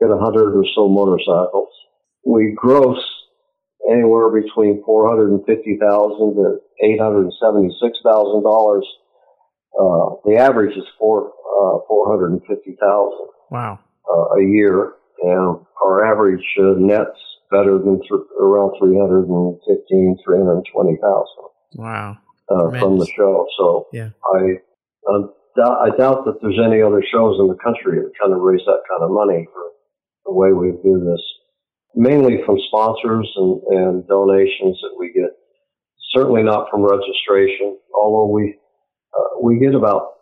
Get 0.00 0.08
100 0.08 0.56
or 0.56 0.64
so 0.74 0.88
motorcycles. 0.88 1.68
We 2.26 2.54
gross 2.56 2.98
anywhere 3.90 4.28
between 4.30 4.82
450,000 4.84 6.34
to 6.36 6.58
876,000 6.82 8.42
dollars. 8.42 8.86
Uh, 9.78 10.16
the 10.24 10.36
average 10.36 10.76
is 10.76 10.84
four 10.98 11.28
uh, 11.28 11.78
450,000 11.88 13.28
Wow. 13.50 13.78
uh, 14.10 14.40
a 14.40 14.42
year, 14.42 14.92
and 15.22 15.60
our 15.84 16.04
average 16.12 16.44
uh, 16.58 16.74
net's 16.76 17.18
better 17.50 17.78
than 17.78 18.00
th- 18.00 18.28
around 18.40 18.74
315, 18.78 20.16
320,000 20.24 21.80
Wow. 21.82 22.16
uh, 22.48 22.70
from 22.78 22.98
the 22.98 23.06
show. 23.16 23.46
So 23.58 23.86
Yeah. 23.92 24.10
I, 24.34 24.60
um, 25.08 25.32
doubt, 25.56 25.78
I 25.82 25.90
doubt 25.96 26.24
that 26.26 26.40
there's 26.40 26.58
any 26.64 26.80
other 26.82 27.02
shows 27.02 27.38
in 27.40 27.48
the 27.48 27.56
country 27.62 27.98
that 28.00 28.12
kind 28.20 28.32
of 28.32 28.40
raise 28.40 28.64
that 28.66 28.82
kind 28.88 29.02
of 29.02 29.10
money 29.10 29.46
for 29.52 29.62
the 30.26 30.32
way 30.32 30.52
we 30.52 30.72
do 30.82 31.00
this. 31.04 31.22
Mainly 31.94 32.42
from 32.46 32.58
sponsors 32.68 33.28
and, 33.36 33.62
and 33.76 34.06
donations 34.06 34.78
that 34.82 34.94
we 34.98 35.12
get. 35.12 35.30
Certainly 36.14 36.44
not 36.44 36.70
from 36.70 36.82
registration, 36.82 37.78
although 37.94 38.32
we 38.32 38.56
uh, 39.12 39.40
we 39.42 39.58
get 39.58 39.74
about 39.74 40.12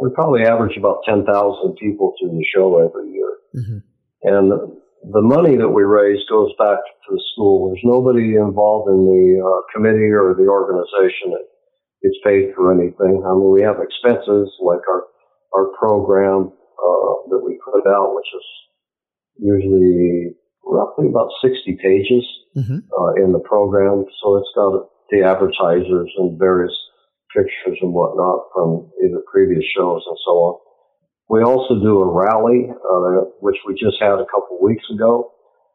we 0.00 0.10
probably 0.10 0.42
average 0.42 0.76
about 0.76 0.98
10,000 1.06 1.76
people 1.76 2.12
to 2.20 2.26
the 2.28 2.44
show 2.52 2.78
every 2.84 3.12
year. 3.12 3.30
hmm 3.54 3.78
And 4.22 4.81
the 5.10 5.22
money 5.22 5.56
that 5.56 5.68
we 5.68 5.82
raise 5.82 6.22
goes 6.30 6.52
back 6.58 6.78
to 6.78 7.08
the 7.10 7.22
school. 7.34 7.70
There's 7.70 7.82
nobody 7.82 8.36
involved 8.36 8.88
in 8.88 9.02
the 9.02 9.42
uh, 9.42 9.60
committee 9.74 10.14
or 10.14 10.34
the 10.38 10.46
organization 10.46 11.34
that 11.34 11.46
gets 12.02 12.18
paid 12.22 12.54
for 12.54 12.70
anything. 12.70 13.22
I 13.26 13.34
mean, 13.34 13.50
we 13.50 13.62
have 13.62 13.82
expenses 13.82 14.50
like 14.62 14.86
our 14.86 15.02
our 15.54 15.66
program 15.76 16.48
uh, 16.48 17.12
that 17.28 17.42
we 17.44 17.58
put 17.66 17.86
out, 17.86 18.14
which 18.14 18.30
is 18.30 18.46
usually 19.38 20.34
roughly 20.64 21.08
about 21.08 21.28
60 21.42 21.78
pages 21.82 22.24
hmm 22.54 22.78
uh, 22.94 23.12
in 23.18 23.32
the 23.32 23.42
program. 23.42 24.04
So 24.22 24.36
it's 24.36 24.52
got 24.54 24.86
the 25.10 25.24
advertisers 25.26 26.10
and 26.16 26.38
various 26.38 26.72
pictures 27.34 27.78
and 27.80 27.92
whatnot 27.92 28.48
from 28.54 28.90
either 29.04 29.20
previous 29.30 29.64
shows 29.74 30.02
and 30.06 30.18
so 30.24 30.32
on. 30.46 30.54
We 31.32 31.42
also 31.42 31.80
do 31.80 32.02
a 32.04 32.12
rally, 32.12 32.68
uh, 32.68 33.24
which 33.40 33.56
we 33.66 33.72
just 33.72 33.96
had 33.98 34.20
a 34.20 34.28
couple 34.28 34.60
weeks 34.60 34.84
ago. 34.92 35.32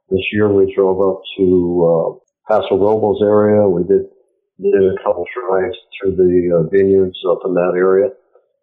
This 0.07 0.21
year 0.31 0.53
we 0.53 0.71
drove 0.75 1.01
up 1.01 1.23
to 1.35 1.45
uh, 1.81 2.07
Paso 2.47 2.77
Robles 2.77 3.23
area. 3.23 3.67
We 3.67 3.81
did 3.81 4.05
did 4.61 4.85
a 4.85 5.01
couple 5.03 5.25
drives 5.33 5.75
through 5.97 6.15
the 6.15 6.61
uh, 6.61 6.69
vineyards 6.69 7.17
up 7.27 7.39
in 7.45 7.55
that 7.55 7.73
area. 7.75 8.09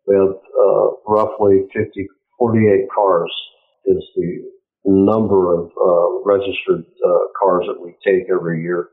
We 0.06 0.14
have 0.14 0.38
uh, 0.38 0.86
roughly 1.08 1.66
50, 1.74 2.06
48 2.38 2.86
cars 2.94 3.30
is 3.86 4.04
the 4.14 4.44
number 4.84 5.52
of 5.52 5.70
uh, 5.74 6.22
registered 6.24 6.84
uh, 7.04 7.18
cars 7.42 7.66
that 7.66 7.80
we 7.82 7.96
take 8.06 8.30
every 8.30 8.62
year. 8.62 8.90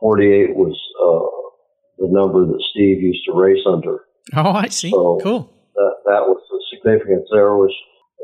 48 0.00 0.56
was 0.56 0.72
uh, 1.04 2.06
the 2.06 2.08
number 2.10 2.46
that 2.46 2.62
Steve 2.70 3.02
used 3.02 3.26
to 3.26 3.34
race 3.34 3.62
under. 3.66 4.06
Oh, 4.34 4.52
I 4.52 4.68
see. 4.68 4.90
So- 4.90 5.20
cool. 5.22 5.61
That 5.74 5.94
that 6.06 6.22
was 6.28 6.40
the 6.50 6.60
significance 6.72 7.28
there 7.32 7.56
was, 7.56 7.74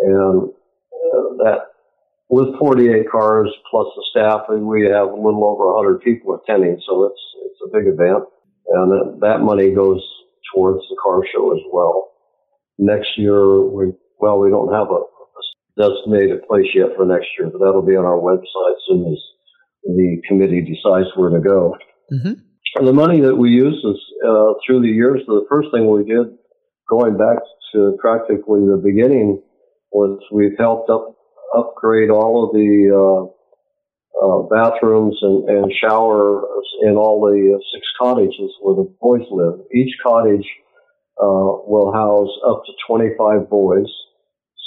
and 0.00 0.50
uh, 0.50 1.44
that 1.44 1.58
with 2.28 2.58
48 2.58 3.08
cars 3.10 3.48
plus 3.70 3.86
the 3.96 4.04
staff, 4.10 4.48
we 4.50 4.84
have 4.84 5.08
a 5.08 5.16
little 5.16 5.44
over 5.44 5.72
100 5.80 6.00
people 6.02 6.36
attending. 6.36 6.80
So 6.86 7.06
it's 7.06 7.24
it's 7.46 7.60
a 7.64 7.72
big 7.72 7.88
event, 7.88 8.24
and 8.68 9.20
that, 9.22 9.40
money 9.40 9.72
goes 9.72 10.04
towards 10.54 10.84
the 10.88 10.96
car 11.02 11.22
show 11.32 11.52
as 11.52 11.62
well. 11.72 12.12
Next 12.78 13.08
year, 13.16 13.60
we 13.60 13.92
well, 14.20 14.38
we 14.38 14.50
don't 14.50 14.72
have 14.72 14.88
a, 14.90 15.00
a 15.00 15.42
designated 15.76 16.46
place 16.46 16.68
yet 16.74 16.96
for 16.96 17.06
next 17.06 17.28
year, 17.38 17.48
but 17.50 17.64
that'll 17.64 17.86
be 17.86 17.96
on 17.96 18.04
our 18.04 18.20
website 18.20 18.76
as 18.76 18.82
soon 18.88 19.12
as 19.12 19.18
the 19.84 20.20
committee 20.28 20.60
decides 20.60 21.08
where 21.16 21.30
to 21.30 21.40
go. 21.40 21.76
hmm 22.10 22.34
And 22.76 22.86
the 22.86 22.92
money 22.92 23.20
that 23.22 23.36
we 23.36 23.50
use 23.50 23.78
is 23.84 24.00
uh, 24.26 24.52
through 24.66 24.82
the 24.82 24.92
years. 24.92 25.22
The 25.26 25.46
first 25.48 25.68
thing 25.72 25.88
we 25.90 26.04
did, 26.04 26.36
going 26.88 27.16
back 27.16 27.38
to 27.72 27.96
practically 28.00 28.60
the 28.60 28.80
beginning, 28.82 29.42
was 29.92 30.20
we've 30.32 30.58
helped 30.58 30.90
up 30.90 31.14
upgrade 31.56 32.10
all 32.10 32.44
of 32.44 32.52
the 32.52 32.92
uh, 32.92 33.24
uh, 34.20 34.42
bathrooms 34.50 35.16
and, 35.22 35.48
and 35.48 35.72
showers 35.80 36.44
in 36.82 36.96
all 36.96 37.20
the 37.20 37.56
uh, 37.56 37.58
six 37.72 37.86
cottages 38.00 38.50
where 38.60 38.76
the 38.76 38.94
boys 39.00 39.26
live. 39.30 39.60
Each 39.74 39.94
cottage 40.02 40.46
uh, 41.20 41.64
will 41.64 41.92
house 41.92 42.30
up 42.46 42.62
to 42.66 42.72
25 42.86 43.48
boys, 43.48 43.88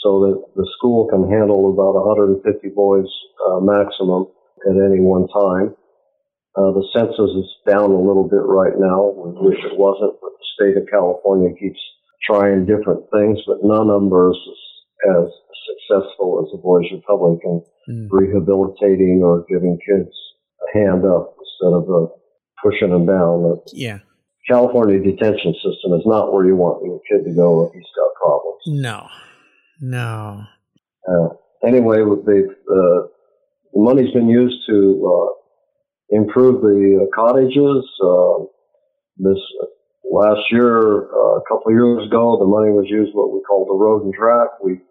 so 0.04 0.26
that 0.26 0.44
the 0.56 0.68
school 0.78 1.08
can 1.08 1.30
handle 1.30 1.72
about 1.72 1.94
150 1.94 2.70
boys 2.76 3.08
uh, 3.46 3.60
maximum 3.60 4.28
at 4.66 4.76
any 4.76 5.00
one 5.00 5.28
time. 5.28 5.76
Uh, 6.56 6.72
the 6.76 6.84
census 6.92 7.32
is 7.32 7.48
down 7.66 7.92
a 7.92 8.02
little 8.02 8.28
bit 8.28 8.44
right 8.44 8.76
now. 8.78 9.08
We 9.16 9.32
wish 9.52 9.60
it 9.64 9.78
wasn't, 9.78 10.20
but 10.20 10.32
the 10.36 10.48
state 10.56 10.76
of 10.76 10.90
California 10.92 11.56
keeps 11.56 11.80
trying 12.24 12.66
different 12.66 13.04
things, 13.12 13.40
but 13.48 13.58
none 13.64 13.90
of 13.90 14.02
them 14.02 14.14
are 14.14 14.30
as, 14.30 14.38
as 15.18 15.30
successful 15.68 16.44
as 16.44 16.52
the 16.52 16.62
Boys 16.62 16.86
Republic 16.92 17.40
in 17.44 17.62
mm. 17.90 18.08
rehabilitating 18.10 19.22
or 19.24 19.46
giving 19.50 19.78
kids 19.86 20.12
a 20.62 20.78
hand 20.78 21.06
up 21.06 21.36
instead 21.40 21.74
of 21.74 21.84
uh, 21.90 22.08
pushing 22.64 22.92
them 22.92 23.06
down. 23.06 23.60
Yeah. 23.74 24.00
California 24.48 25.00
detention 25.00 25.54
system 25.54 25.94
is 25.94 26.06
not 26.06 26.34
where 26.34 26.46
you 26.46 26.56
want 26.56 26.84
your 26.84 27.00
kid 27.10 27.26
to 27.28 27.36
go 27.36 27.68
if 27.68 27.74
he's 27.74 27.84
got 27.96 28.14
problems. 28.16 28.62
No, 28.68 29.08
no. 29.80 30.44
Uh, 31.08 31.30
anyway, 31.68 31.98
they've 32.26 32.50
uh, 32.50 33.08
the 33.74 33.80
money's 33.80 34.14
been 34.14 34.30
used 34.30 34.58
to 34.68 34.76
uh, 35.08 36.18
improve 36.18 36.62
the 36.62 37.02
uh, 37.02 37.16
cottages. 37.16 37.86
Uh, 38.04 38.46
this 39.18 39.40
last 40.04 40.42
year, 40.52 41.10
uh, 41.12 41.38
a 41.38 41.44
couple 41.48 41.72
of 41.72 41.78
years 41.78 42.08
ago, 42.08 42.38
the 42.40 42.50
money 42.50 42.72
was 42.72 42.88
used 42.90 43.14
what 43.14 43.34
we 43.34 43.42
call 43.42 43.66
the 43.66 43.78
road 43.78 44.06
and 44.06 44.14
track. 44.14 44.50
We 44.64 44.82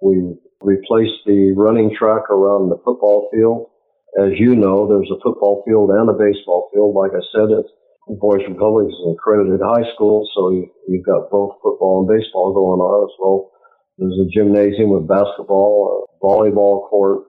we 0.00 0.36
replaced 0.60 1.26
the 1.26 1.54
running 1.56 1.94
track 1.94 2.30
around 2.30 2.70
the 2.70 2.80
football 2.84 3.28
field. 3.32 3.70
As 4.18 4.38
you 4.38 4.56
know, 4.56 4.88
there's 4.88 5.10
a 5.10 5.20
football 5.22 5.62
field 5.66 5.90
and 5.90 6.08
a 6.08 6.16
baseball 6.16 6.70
field. 6.72 6.94
Like 6.94 7.12
I 7.12 7.22
said, 7.34 7.50
it's 7.50 7.70
Boys 8.08 8.40
Republic 8.48 8.88
is 8.88 8.96
an 9.04 9.12
accredited 9.12 9.60
high 9.60 9.84
school, 9.92 10.26
so 10.34 10.50
you, 10.50 10.70
you've 10.88 11.04
got 11.04 11.30
both 11.30 11.60
football 11.62 12.00
and 12.00 12.08
baseball 12.08 12.54
going 12.54 12.80
on 12.80 13.04
as 13.04 13.14
well. 13.20 13.50
There's 13.98 14.16
a 14.16 14.32
gymnasium 14.32 14.90
with 14.90 15.06
basketball, 15.06 16.06
a 16.08 16.24
volleyball 16.24 16.88
court, 16.88 17.24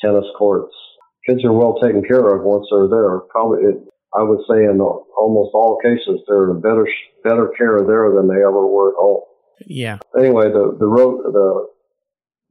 tennis 0.00 0.26
courts. 0.36 0.74
Kids 1.28 1.44
are 1.44 1.52
well 1.52 1.78
taken 1.78 2.02
care 2.02 2.34
of 2.34 2.42
once 2.42 2.66
they're 2.72 2.88
there. 2.90 3.20
Probably, 3.30 3.62
it, 3.62 3.76
I 4.14 4.22
would 4.22 4.40
say 4.48 4.64
in 4.64 4.80
almost 4.80 5.54
all 5.54 5.78
cases, 5.82 6.20
they're 6.28 6.50
in 6.50 6.60
better 6.60 6.86
better 7.24 7.48
care 7.56 7.80
there 7.86 8.12
than 8.12 8.28
they 8.28 8.42
ever 8.42 8.66
were 8.66 8.90
at 8.90 9.00
home. 9.00 9.22
Yeah. 9.66 9.98
Anyway, 10.18 10.52
the 10.52 10.76
the 10.78 10.86
road 10.86 11.22
the 11.32 11.66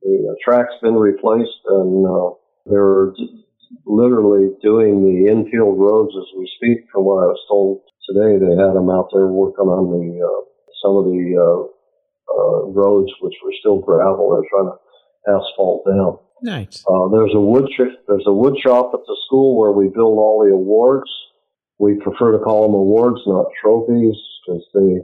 the 0.02 0.36
track's 0.43 0.74
been 0.82 0.95
replaced, 0.95 1.62
and 1.67 2.06
uh, 2.06 2.30
they're 2.65 3.13
literally 3.86 4.56
doing 4.62 5.04
the 5.04 5.32
infield 5.32 5.80
roads 5.80 6.13
as 6.17 6.28
we 6.38 6.50
speak. 6.58 6.89
From 6.91 7.06
what 7.06 7.24
I 7.24 7.28
was 7.28 7.45
told 7.47 7.82
today, 8.10 8.39
they 8.41 8.58
had 8.58 8.74
them 8.74 8.89
out 8.89 9.10
there 9.13 9.28
working 9.28 9.69
on 9.69 9.91
the 9.93 10.26
uh, 10.26 10.41
some 10.82 10.97
of 10.97 11.06
the 11.06 11.21
uh, 11.38 11.62
uh, 12.34 12.65
roads 12.74 13.12
which 13.21 13.36
were 13.43 13.54
still 13.60 13.80
gravel. 13.80 14.32
They're 14.34 14.50
trying 14.50 14.71
to 14.74 14.78
asphalt 15.30 15.86
down. 15.86 16.17
Nice. 16.41 16.84
Uh, 16.89 17.08
there's 17.10 17.34
a 17.36 17.39
wood 17.39 17.69
there's 18.08 18.26
a 18.26 18.34
wood 18.34 18.58
shop 18.58 18.91
at 18.93 19.06
the 19.06 19.17
school 19.28 19.60
where 19.60 19.71
we 19.71 19.93
build 19.93 20.17
all 20.17 20.43
the 20.43 20.54
awards. 20.54 21.10
We 21.82 21.98
prefer 21.98 22.38
to 22.38 22.44
call 22.44 22.70
them 22.70 22.76
awards, 22.76 23.22
not 23.26 23.48
trophies, 23.60 24.13
because 24.46 24.63
the 24.74 25.02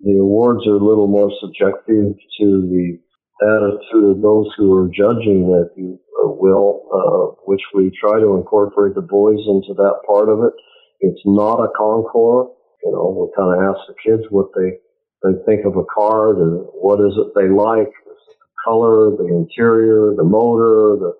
the 0.00 0.18
awards 0.18 0.66
are 0.66 0.80
a 0.80 0.88
little 0.88 1.06
more 1.06 1.30
subjective 1.38 2.16
to 2.40 2.46
the 2.72 2.98
attitude 3.44 4.16
of 4.16 4.22
those 4.22 4.48
who 4.56 4.74
are 4.74 4.88
judging, 4.88 5.52
if 5.52 5.76
you 5.76 6.00
will, 6.24 6.88
uh, 6.90 7.42
which 7.44 7.60
we 7.74 7.92
try 8.00 8.18
to 8.18 8.34
incorporate 8.36 8.94
the 8.94 9.02
boys 9.02 9.38
into 9.46 9.74
that 9.74 10.00
part 10.08 10.28
of 10.28 10.40
it. 10.40 10.54
It's 11.00 11.20
not 11.26 11.60
a 11.60 11.68
concours. 11.76 12.48
You 12.82 12.92
know, 12.92 13.28
we 13.28 13.36
kind 13.36 13.52
of 13.52 13.76
ask 13.76 13.86
the 13.86 13.94
kids 14.02 14.24
what 14.30 14.48
they 14.56 14.80
they 15.22 15.38
think 15.44 15.66
of 15.66 15.76
a 15.76 15.84
car, 15.84 16.34
the, 16.34 16.66
what 16.80 16.98
is 16.98 17.14
it 17.14 17.30
they 17.36 17.48
like, 17.48 17.92
the 18.08 18.16
color, 18.64 19.14
the 19.14 19.28
interior, 19.28 20.14
the 20.16 20.24
motor, 20.24 20.96
the 20.98 21.12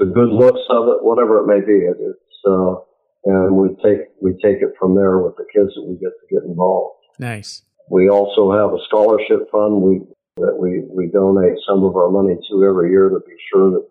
the 0.00 0.06
good 0.06 0.30
looks 0.30 0.64
of 0.70 0.88
it, 0.88 1.04
whatever 1.04 1.38
it 1.38 1.46
may 1.46 1.60
be. 1.60 1.84
It, 1.84 1.96
it's 2.00 2.40
uh, 2.48 2.87
and 3.28 3.56
we 3.56 3.68
take 3.84 4.08
we 4.22 4.32
take 4.40 4.64
it 4.64 4.72
from 4.80 4.96
there 4.96 5.18
with 5.18 5.36
the 5.36 5.44
kids 5.52 5.68
that 5.76 5.84
we 5.84 6.00
get 6.00 6.16
to 6.16 6.26
get 6.32 6.48
involved. 6.48 6.96
Nice. 7.18 7.62
We 7.90 8.08
also 8.08 8.52
have 8.52 8.72
a 8.72 8.82
scholarship 8.88 9.52
fund 9.52 9.82
we 9.82 10.00
that 10.40 10.56
we 10.56 10.88
we 10.88 11.12
donate 11.12 11.60
some 11.68 11.84
of 11.84 11.96
our 11.96 12.08
money 12.08 12.36
to 12.48 12.64
every 12.64 12.90
year 12.90 13.08
to 13.10 13.20
be 13.20 13.36
sure 13.52 13.70
that 13.72 13.84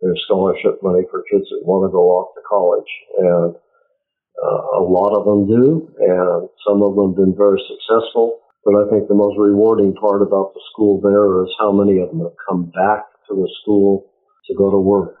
there's 0.00 0.24
scholarship 0.24 0.80
money 0.82 1.04
for 1.10 1.24
kids 1.30 1.44
that 1.50 1.66
want 1.68 1.84
to 1.84 1.92
go 1.92 2.08
off 2.16 2.32
to 2.34 2.42
college, 2.48 2.92
and 3.18 3.52
uh, 4.40 4.80
a 4.80 4.82
lot 4.82 5.12
of 5.12 5.26
them 5.26 5.44
do, 5.44 5.90
and 6.00 6.48
some 6.64 6.80
of 6.80 6.96
them 6.96 7.12
have 7.12 7.16
been 7.16 7.36
very 7.36 7.60
successful. 7.68 8.40
But 8.64 8.74
I 8.78 8.90
think 8.90 9.08
the 9.08 9.18
most 9.18 9.36
rewarding 9.38 9.94
part 9.94 10.22
about 10.22 10.54
the 10.54 10.60
school 10.72 11.00
there 11.00 11.42
is 11.44 11.52
how 11.58 11.72
many 11.72 12.00
of 12.00 12.08
them 12.08 12.20
have 12.20 12.38
come 12.48 12.70
back 12.72 13.04
to 13.28 13.34
the 13.34 13.48
school 13.60 14.06
to 14.46 14.54
go 14.54 14.70
to 14.70 14.78
work, 14.78 15.16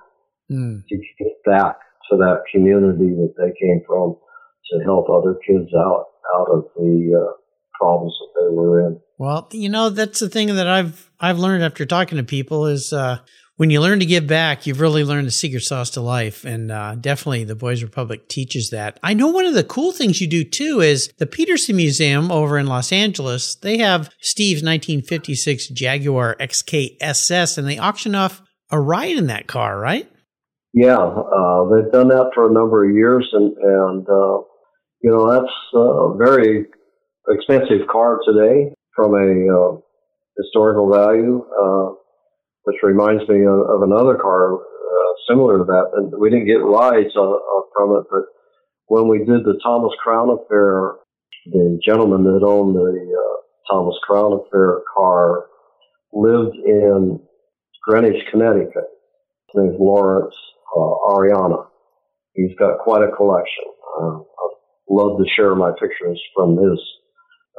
mm. 0.50 0.80
to 0.86 0.96
get 1.18 1.36
back 1.44 1.76
to 2.10 2.16
that 2.16 2.42
community 2.52 3.14
that 3.14 3.34
they 3.36 3.52
came 3.60 3.82
from 3.86 4.16
to 4.70 4.84
help 4.84 5.08
other 5.08 5.38
kids 5.46 5.70
out 5.74 6.06
out 6.36 6.48
of 6.50 6.64
the 6.76 7.18
uh, 7.18 7.32
problems 7.80 8.14
that 8.20 8.40
they 8.40 8.54
were 8.54 8.86
in. 8.86 9.00
Well, 9.18 9.48
you 9.52 9.68
know 9.68 9.90
that's 9.90 10.20
the 10.20 10.28
thing 10.28 10.54
that 10.54 10.68
I've 10.68 11.10
I've 11.20 11.38
learned 11.38 11.64
after 11.64 11.86
talking 11.86 12.18
to 12.18 12.24
people 12.24 12.66
is 12.66 12.92
uh, 12.92 13.18
when 13.58 13.70
you 13.70 13.80
learn 13.80 13.98
to 13.98 14.06
give 14.06 14.28
back, 14.28 14.66
you've 14.66 14.80
really 14.80 15.02
learned 15.02 15.26
the 15.26 15.32
secret 15.32 15.62
sauce 15.64 15.90
to 15.90 16.00
life. 16.00 16.44
And 16.44 16.70
uh, 16.70 16.94
definitely 16.94 17.42
the 17.42 17.56
Boys 17.56 17.82
Republic 17.82 18.28
teaches 18.28 18.70
that. 18.70 19.00
I 19.02 19.14
know 19.14 19.26
one 19.28 19.46
of 19.46 19.54
the 19.54 19.64
cool 19.64 19.90
things 19.90 20.20
you 20.20 20.28
do 20.28 20.44
too 20.44 20.80
is 20.80 21.10
the 21.18 21.26
Petersen 21.26 21.74
Museum 21.74 22.30
over 22.30 22.56
in 22.56 22.68
Los 22.68 22.92
Angeles. 22.92 23.56
They 23.56 23.78
have 23.78 24.10
Steve's 24.20 24.62
1956 24.62 25.68
Jaguar 25.70 26.36
XK 26.38 26.98
SS 27.00 27.58
and 27.58 27.66
they 27.66 27.78
auction 27.78 28.14
off 28.14 28.42
a 28.70 28.80
ride 28.80 29.16
in 29.16 29.26
that 29.26 29.48
car, 29.48 29.76
right? 29.76 30.08
Yeah, 30.74 30.98
uh, 30.98 31.64
they've 31.68 31.92
done 31.92 32.08
that 32.08 32.30
for 32.34 32.48
a 32.48 32.52
number 32.52 32.88
of 32.88 32.94
years. 32.94 33.28
And, 33.32 33.56
and 33.56 34.08
uh, 34.08 34.38
you 35.02 35.10
know, 35.10 35.32
that's 35.32 35.52
a 35.74 36.16
very 36.16 36.66
expensive 37.28 37.86
car 37.90 38.20
today 38.24 38.72
from 38.94 39.14
a 39.14 39.48
uh, 39.48 39.80
historical 40.36 40.92
value. 40.92 41.44
Uh, 41.46 41.98
which 42.68 42.82
reminds 42.82 43.26
me 43.30 43.46
of, 43.46 43.60
of 43.64 43.80
another 43.80 44.14
car 44.16 44.56
uh, 44.56 45.12
similar 45.26 45.56
to 45.56 45.64
that. 45.64 45.88
And 45.94 46.12
we 46.20 46.28
didn't 46.28 46.44
get 46.44 46.60
rides 46.60 47.16
uh, 47.16 47.22
uh, 47.22 47.62
from 47.74 47.96
it, 47.96 48.04
but 48.10 48.28
when 48.88 49.08
we 49.08 49.20
did 49.20 49.44
the 49.44 49.58
Thomas 49.64 49.94
Crown 50.04 50.28
Affair, 50.28 50.96
the 51.46 51.80
gentleman 51.82 52.24
that 52.24 52.44
owned 52.44 52.76
the 52.76 52.92
uh, 52.92 53.72
Thomas 53.72 53.96
Crown 54.06 54.38
Affair 54.38 54.82
car 54.94 55.46
lived 56.12 56.56
in 56.56 57.20
Greenwich, 57.84 58.22
Connecticut. 58.30 58.84
His 59.48 59.54
name's 59.54 59.80
Lawrence 59.80 60.36
uh, 60.76 61.12
Auriana. 61.12 61.66
He's 62.34 62.56
got 62.58 62.78
quite 62.78 63.02
a 63.02 63.10
collection. 63.16 63.64
Uh, 64.00 64.18
I'd 64.18 64.54
love 64.90 65.18
to 65.18 65.24
share 65.34 65.54
my 65.54 65.70
pictures 65.72 66.20
from 66.34 66.56
his 66.56 66.78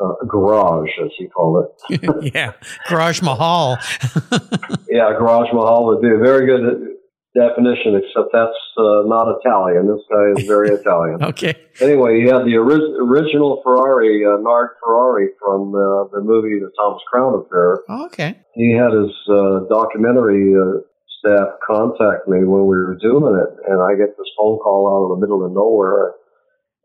uh, 0.02 0.26
garage, 0.28 0.90
as 1.04 1.12
he 1.18 1.28
called 1.28 1.66
it. 1.90 2.32
yeah, 2.34 2.54
Garage 2.88 3.22
Mahal. 3.22 3.78
yeah, 4.90 5.12
Garage 5.18 5.52
Mahal 5.54 5.86
would 5.88 6.02
be 6.02 6.08
a 6.10 6.18
very 6.18 6.46
good 6.46 6.96
definition, 7.36 7.96
except 7.96 8.30
that's 8.34 8.58
uh, 8.78 9.04
not 9.06 9.28
Italian. 9.40 9.88
This 9.88 10.04
guy 10.10 10.42
is 10.42 10.48
very 10.48 10.70
Italian. 10.70 11.24
okay. 11.24 11.54
Anyway, 11.82 12.22
he 12.22 12.28
had 12.28 12.44
the 12.46 12.58
ori- 12.58 12.96
original 13.00 13.62
Ferrari, 13.64 14.24
uh, 14.26 14.40
Nart 14.42 14.70
Ferrari 14.84 15.30
from 15.40 15.70
uh, 15.76 16.10
the 16.12 16.22
movie 16.24 16.60
The 16.60 16.72
Thomas 16.80 17.02
Crown 17.12 17.44
Affair. 17.46 17.80
Oh, 17.90 18.06
okay. 18.08 18.40
He 18.56 18.74
had 18.74 18.92
his 18.92 19.12
uh, 19.30 19.68
documentary 19.70 20.56
uh, 20.56 20.82
staff 21.20 21.60
contact 21.68 22.28
me 22.28 22.40
when 22.48 22.66
we 22.66 22.80
were 22.80 22.98
doing 23.02 23.36
it, 23.36 23.52
and 23.70 23.80
I 23.84 24.00
get 24.00 24.18
this 24.18 24.32
phone 24.40 24.60
call 24.60 24.88
out 24.88 25.12
of 25.12 25.20
the 25.20 25.22
middle 25.22 25.46
of 25.46 25.52
nowhere 25.52 26.14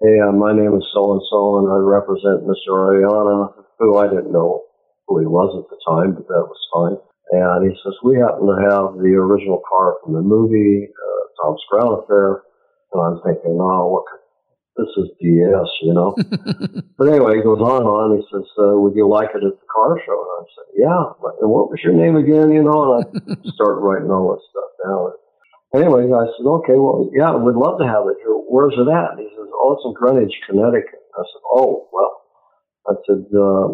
hey, 0.03 0.20
uh, 0.20 0.33
my 0.33 0.53
name 0.53 0.77
is 0.77 0.87
so 0.92 1.12
and 1.16 1.23
so, 1.31 1.59
and 1.59 1.68
I 1.73 1.81
represent 1.81 2.44
Mr. 2.44 2.77
Auriana, 2.77 3.55
who 3.79 3.99
I 3.99 4.09
didn't 4.09 4.33
know 4.33 4.62
who 5.09 5.20
he 5.20 5.27
was 5.27 5.57
at 5.57 5.70
the 5.73 5.81
time, 5.88 6.14
but 6.14 6.29
that 6.29 6.44
was 6.44 6.61
fine. 6.75 6.99
And 7.33 7.64
he 7.64 7.73
says, 7.83 7.94
we 8.05 8.20
happen 8.20 8.47
to 8.47 8.59
have 8.68 9.01
the 9.01 9.16
original 9.16 9.62
car 9.68 9.97
from 10.05 10.14
the 10.14 10.23
movie, 10.23 10.88
uh, 10.88 11.23
Tom's 11.42 11.64
Crown 11.70 12.05
Affair. 12.05 12.42
And 12.92 13.01
I'm 13.01 13.18
thinking, 13.25 13.57
oh, 13.61 13.88
what, 13.88 14.05
this 14.77 14.91
is 14.99 15.07
BS, 15.23 15.71
you 15.83 15.95
know. 15.95 16.15
but 16.99 17.07
anyway, 17.07 17.39
he 17.39 17.47
goes 17.47 17.63
on 17.63 17.87
and 17.87 17.91
on. 17.91 18.19
He 18.19 18.27
says, 18.27 18.47
uh, 18.59 18.75
would 18.75 18.99
you 18.99 19.07
like 19.07 19.31
it 19.31 19.47
at 19.47 19.55
the 19.55 19.69
car 19.71 19.95
show? 20.03 20.19
And 20.19 20.35
I 20.35 20.45
said, 20.51 20.69
yeah. 20.83 21.05
And 21.43 21.51
what 21.51 21.71
was 21.71 21.79
your 21.87 21.95
name 21.95 22.19
again? 22.19 22.51
You 22.51 22.67
know, 22.67 22.79
and 22.83 22.93
I 22.99 23.03
start 23.55 23.79
writing 23.79 24.11
all 24.11 24.35
this 24.35 24.43
stuff 24.51 24.71
down. 24.83 25.15
Anyway, 25.79 26.11
I 26.11 26.27
said, 26.35 26.47
okay, 26.63 26.79
well, 26.79 27.11
yeah, 27.15 27.35
we'd 27.35 27.59
love 27.59 27.79
to 27.79 27.87
have 27.87 28.07
it 28.11 28.19
here. 28.23 28.35
Where's 28.35 28.75
it 28.75 28.91
at? 28.91 29.19
And 29.19 29.23
he 29.23 29.31
says, 29.35 29.47
oh, 29.51 29.79
it's 29.79 29.87
in 29.87 29.95
Greenwich, 29.95 30.35
Connecticut. 30.47 31.03
I 31.15 31.23
said, 31.23 31.43
oh, 31.51 31.87
well, 31.95 32.15
I 32.87 32.95
said, 33.07 33.23
uh, 33.31 33.67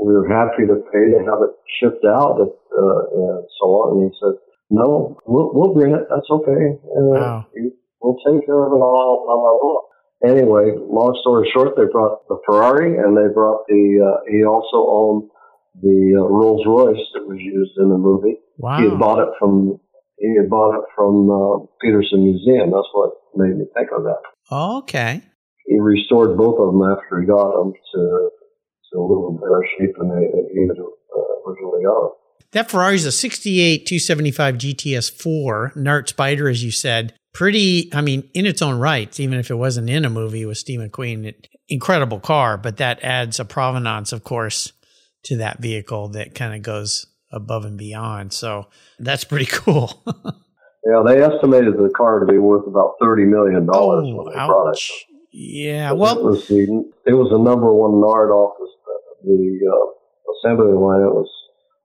we 0.00 0.12
are 0.12 0.28
happy 0.28 0.68
to 0.68 0.76
pay 0.92 1.04
to 1.12 1.20
have 1.24 1.40
it 1.44 1.52
shipped 1.80 2.04
out 2.04 2.40
if, 2.40 2.52
uh, 2.52 3.00
and 3.16 3.44
so 3.60 3.64
on. 3.80 3.86
And 3.96 4.00
he 4.08 4.12
said, 4.20 4.36
no, 4.70 5.16
we'll, 5.24 5.52
we'll 5.52 5.74
bring 5.74 5.92
it. 5.92 6.04
That's 6.08 6.28
okay. 6.28 6.76
Uh, 6.84 7.16
wow. 7.16 7.46
We'll 8.00 8.20
take 8.24 8.46
care 8.46 8.62
of 8.62 8.72
it 8.72 8.80
all, 8.80 9.24
blah, 9.26 9.36
blah, 9.36 9.56
blah. 9.60 9.87
Anyway, 10.24 10.74
long 10.76 11.16
story 11.20 11.48
short, 11.54 11.76
they 11.76 11.86
brought 11.90 12.26
the 12.28 12.38
Ferrari 12.44 12.98
and 12.98 13.16
they 13.16 13.32
brought 13.32 13.66
the, 13.68 14.02
uh, 14.02 14.18
he 14.28 14.44
also 14.44 14.76
owned 14.90 15.30
the 15.80 16.18
uh, 16.18 16.26
Rolls 16.26 16.66
Royce 16.66 17.06
that 17.14 17.26
was 17.26 17.38
used 17.38 17.78
in 17.78 17.88
the 17.88 17.98
movie. 17.98 18.38
Wow. 18.58 18.78
He 18.78 18.88
had 18.90 18.98
bought 18.98 19.20
it 19.20 19.30
from 19.38 19.78
he 20.18 20.34
had 20.36 20.50
bought 20.50 20.74
it 20.74 20.84
from 20.96 21.30
uh, 21.30 21.66
Petersen 21.80 22.24
Museum. 22.24 22.70
That's 22.74 22.90
what 22.92 23.12
made 23.36 23.56
me 23.56 23.66
think 23.74 23.90
of 23.94 24.02
that. 24.02 24.22
okay. 24.50 25.22
He 25.66 25.78
restored 25.78 26.36
both 26.36 26.58
of 26.58 26.72
them 26.72 26.82
after 26.82 27.20
he 27.20 27.26
got 27.26 27.52
them 27.54 27.72
to, 27.72 28.30
to 28.90 28.98
a 28.98 29.04
little 29.06 29.38
better 29.38 29.62
shape 29.78 29.94
than 29.98 30.08
they, 30.08 30.26
he 30.26 30.66
had 30.66 30.80
uh, 30.80 31.46
originally 31.46 31.84
got 31.84 32.00
them. 32.02 32.12
That 32.52 32.70
Ferrari's 32.70 33.04
a 33.04 33.12
68 33.12 33.86
275 33.86 34.54
GTS 34.56 35.22
4, 35.22 35.72
Nart 35.76 36.08
Spider, 36.08 36.48
as 36.48 36.64
you 36.64 36.70
said. 36.70 37.14
Pretty, 37.34 37.92
I 37.94 38.00
mean, 38.00 38.28
in 38.34 38.46
its 38.46 38.62
own 38.62 38.78
right, 38.78 39.18
even 39.20 39.38
if 39.38 39.50
it 39.50 39.54
wasn't 39.54 39.90
in 39.90 40.04
a 40.04 40.10
movie 40.10 40.44
with 40.44 40.58
Steve 40.58 40.80
McQueen, 40.80 41.26
it, 41.26 41.48
incredible 41.68 42.20
car, 42.20 42.56
but 42.56 42.78
that 42.78 43.02
adds 43.04 43.38
a 43.38 43.44
provenance, 43.44 44.12
of 44.12 44.24
course, 44.24 44.72
to 45.24 45.36
that 45.36 45.60
vehicle 45.60 46.08
that 46.10 46.34
kind 46.34 46.54
of 46.54 46.62
goes 46.62 47.06
above 47.30 47.64
and 47.64 47.78
beyond. 47.78 48.32
So 48.32 48.66
that's 48.98 49.24
pretty 49.24 49.46
cool. 49.50 50.02
yeah, 50.86 51.02
they 51.06 51.22
estimated 51.22 51.74
the 51.74 51.92
car 51.94 52.20
to 52.20 52.26
be 52.26 52.38
worth 52.38 52.66
about 52.66 52.94
$30 53.00 53.28
million 53.28 53.68
oh, 53.72 54.02
when 54.02 54.32
they 54.32 54.34
brought 54.34 54.72
it. 54.72 54.80
Yeah, 55.30 55.92
well, 55.92 56.18
it 56.18 56.24
was 56.24 56.48
the 56.48 56.64
it 57.06 57.12
was 57.12 57.28
the 57.30 57.38
number 57.38 57.72
one 57.72 58.00
Nart 58.00 58.32
office. 58.32 58.72
The 59.22 59.60
uh, 59.68 60.32
assembly 60.32 60.72
line 60.72 61.04
it 61.04 61.12
was 61.12 61.28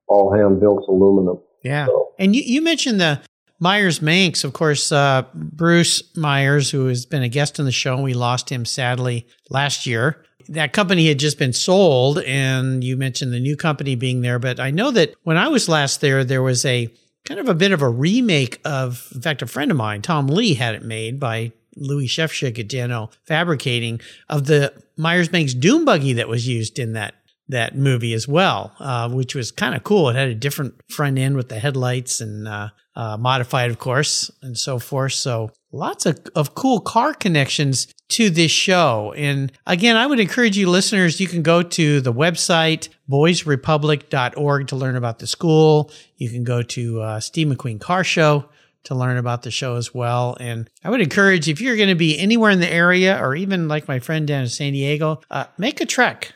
all 0.08 0.34
hand 0.34 0.60
built 0.60 0.84
aluminum. 0.88 1.38
Yeah, 1.62 1.86
so. 1.86 2.12
and 2.18 2.34
you 2.34 2.42
you 2.42 2.62
mentioned 2.62 3.00
the 3.00 3.20
Meyers 3.60 4.02
Manx, 4.02 4.44
of 4.44 4.52
course, 4.52 4.92
uh, 4.92 5.24
Bruce 5.34 6.02
Meyers, 6.16 6.70
who 6.70 6.86
has 6.86 7.06
been 7.06 7.22
a 7.22 7.28
guest 7.28 7.58
on 7.58 7.66
the 7.66 7.72
show. 7.72 8.00
We 8.00 8.14
lost 8.14 8.50
him 8.50 8.64
sadly 8.64 9.26
last 9.48 9.86
year. 9.86 10.24
That 10.48 10.74
company 10.74 11.08
had 11.08 11.18
just 11.18 11.38
been 11.38 11.54
sold, 11.54 12.18
and 12.18 12.84
you 12.84 12.96
mentioned 12.96 13.32
the 13.32 13.40
new 13.40 13.56
company 13.56 13.94
being 13.94 14.20
there. 14.20 14.38
But 14.38 14.60
I 14.60 14.70
know 14.70 14.90
that 14.90 15.14
when 15.22 15.38
I 15.38 15.48
was 15.48 15.68
last 15.68 16.00
there, 16.00 16.24
there 16.24 16.42
was 16.42 16.64
a 16.66 16.92
kind 17.24 17.40
of 17.40 17.48
a 17.48 17.54
bit 17.54 17.72
of 17.72 17.80
a 17.80 17.88
remake 17.88 18.60
of, 18.64 19.08
in 19.14 19.22
fact, 19.22 19.40
a 19.40 19.46
friend 19.46 19.70
of 19.70 19.76
mine, 19.76 20.02
Tom 20.02 20.26
Lee, 20.26 20.54
had 20.54 20.74
it 20.74 20.82
made 20.82 21.18
by 21.18 21.52
Louis 21.76 22.06
Shefchik 22.06 22.58
at 22.58 22.68
Dano 22.68 23.10
Fabricating 23.24 24.00
of 24.28 24.46
the 24.46 24.74
Meyers 24.96 25.32
Manx 25.32 25.54
Doom 25.54 25.84
buggy 25.84 26.12
that 26.12 26.28
was 26.28 26.46
used 26.46 26.78
in 26.78 26.92
that 26.92 27.14
that 27.48 27.76
movie 27.76 28.14
as 28.14 28.26
well, 28.26 28.74
uh, 28.78 29.08
which 29.08 29.34
was 29.34 29.50
kind 29.50 29.74
of 29.74 29.84
cool. 29.84 30.08
It 30.08 30.16
had 30.16 30.28
a 30.28 30.34
different 30.34 30.74
front 30.90 31.18
end 31.18 31.36
with 31.36 31.48
the 31.48 31.58
headlights 31.58 32.20
and 32.20 32.48
uh, 32.48 32.68
uh, 32.96 33.16
modified, 33.18 33.70
of 33.70 33.78
course, 33.78 34.30
and 34.42 34.56
so 34.56 34.78
forth. 34.78 35.12
So 35.12 35.50
lots 35.72 36.06
of, 36.06 36.18
of 36.34 36.54
cool 36.54 36.80
car 36.80 37.12
connections 37.12 37.88
to 38.10 38.30
this 38.30 38.50
show. 38.50 39.12
And 39.16 39.52
again, 39.66 39.96
I 39.96 40.06
would 40.06 40.20
encourage 40.20 40.56
you 40.56 40.70
listeners, 40.70 41.20
you 41.20 41.28
can 41.28 41.42
go 41.42 41.62
to 41.62 42.00
the 42.00 42.12
website, 42.12 42.88
boysrepublic.org 43.10 44.68
to 44.68 44.76
learn 44.76 44.96
about 44.96 45.18
the 45.18 45.26
school. 45.26 45.90
You 46.16 46.30
can 46.30 46.44
go 46.44 46.62
to 46.62 47.00
uh, 47.02 47.20
Steve 47.20 47.48
McQueen 47.48 47.80
Car 47.80 48.04
Show 48.04 48.48
to 48.84 48.94
learn 48.94 49.16
about 49.16 49.42
the 49.42 49.50
show 49.50 49.76
as 49.76 49.94
well. 49.94 50.36
And 50.40 50.68
I 50.82 50.90
would 50.90 51.00
encourage 51.00 51.48
if 51.48 51.60
you're 51.60 51.76
going 51.76 51.88
to 51.88 51.94
be 51.94 52.18
anywhere 52.18 52.50
in 52.50 52.60
the 52.60 52.72
area 52.72 53.18
or 53.18 53.34
even 53.34 53.66
like 53.66 53.88
my 53.88 53.98
friend 53.98 54.26
down 54.26 54.42
in 54.42 54.48
San 54.48 54.72
Diego, 54.72 55.20
uh, 55.30 55.46
make 55.58 55.80
a 55.80 55.86
trek 55.86 56.32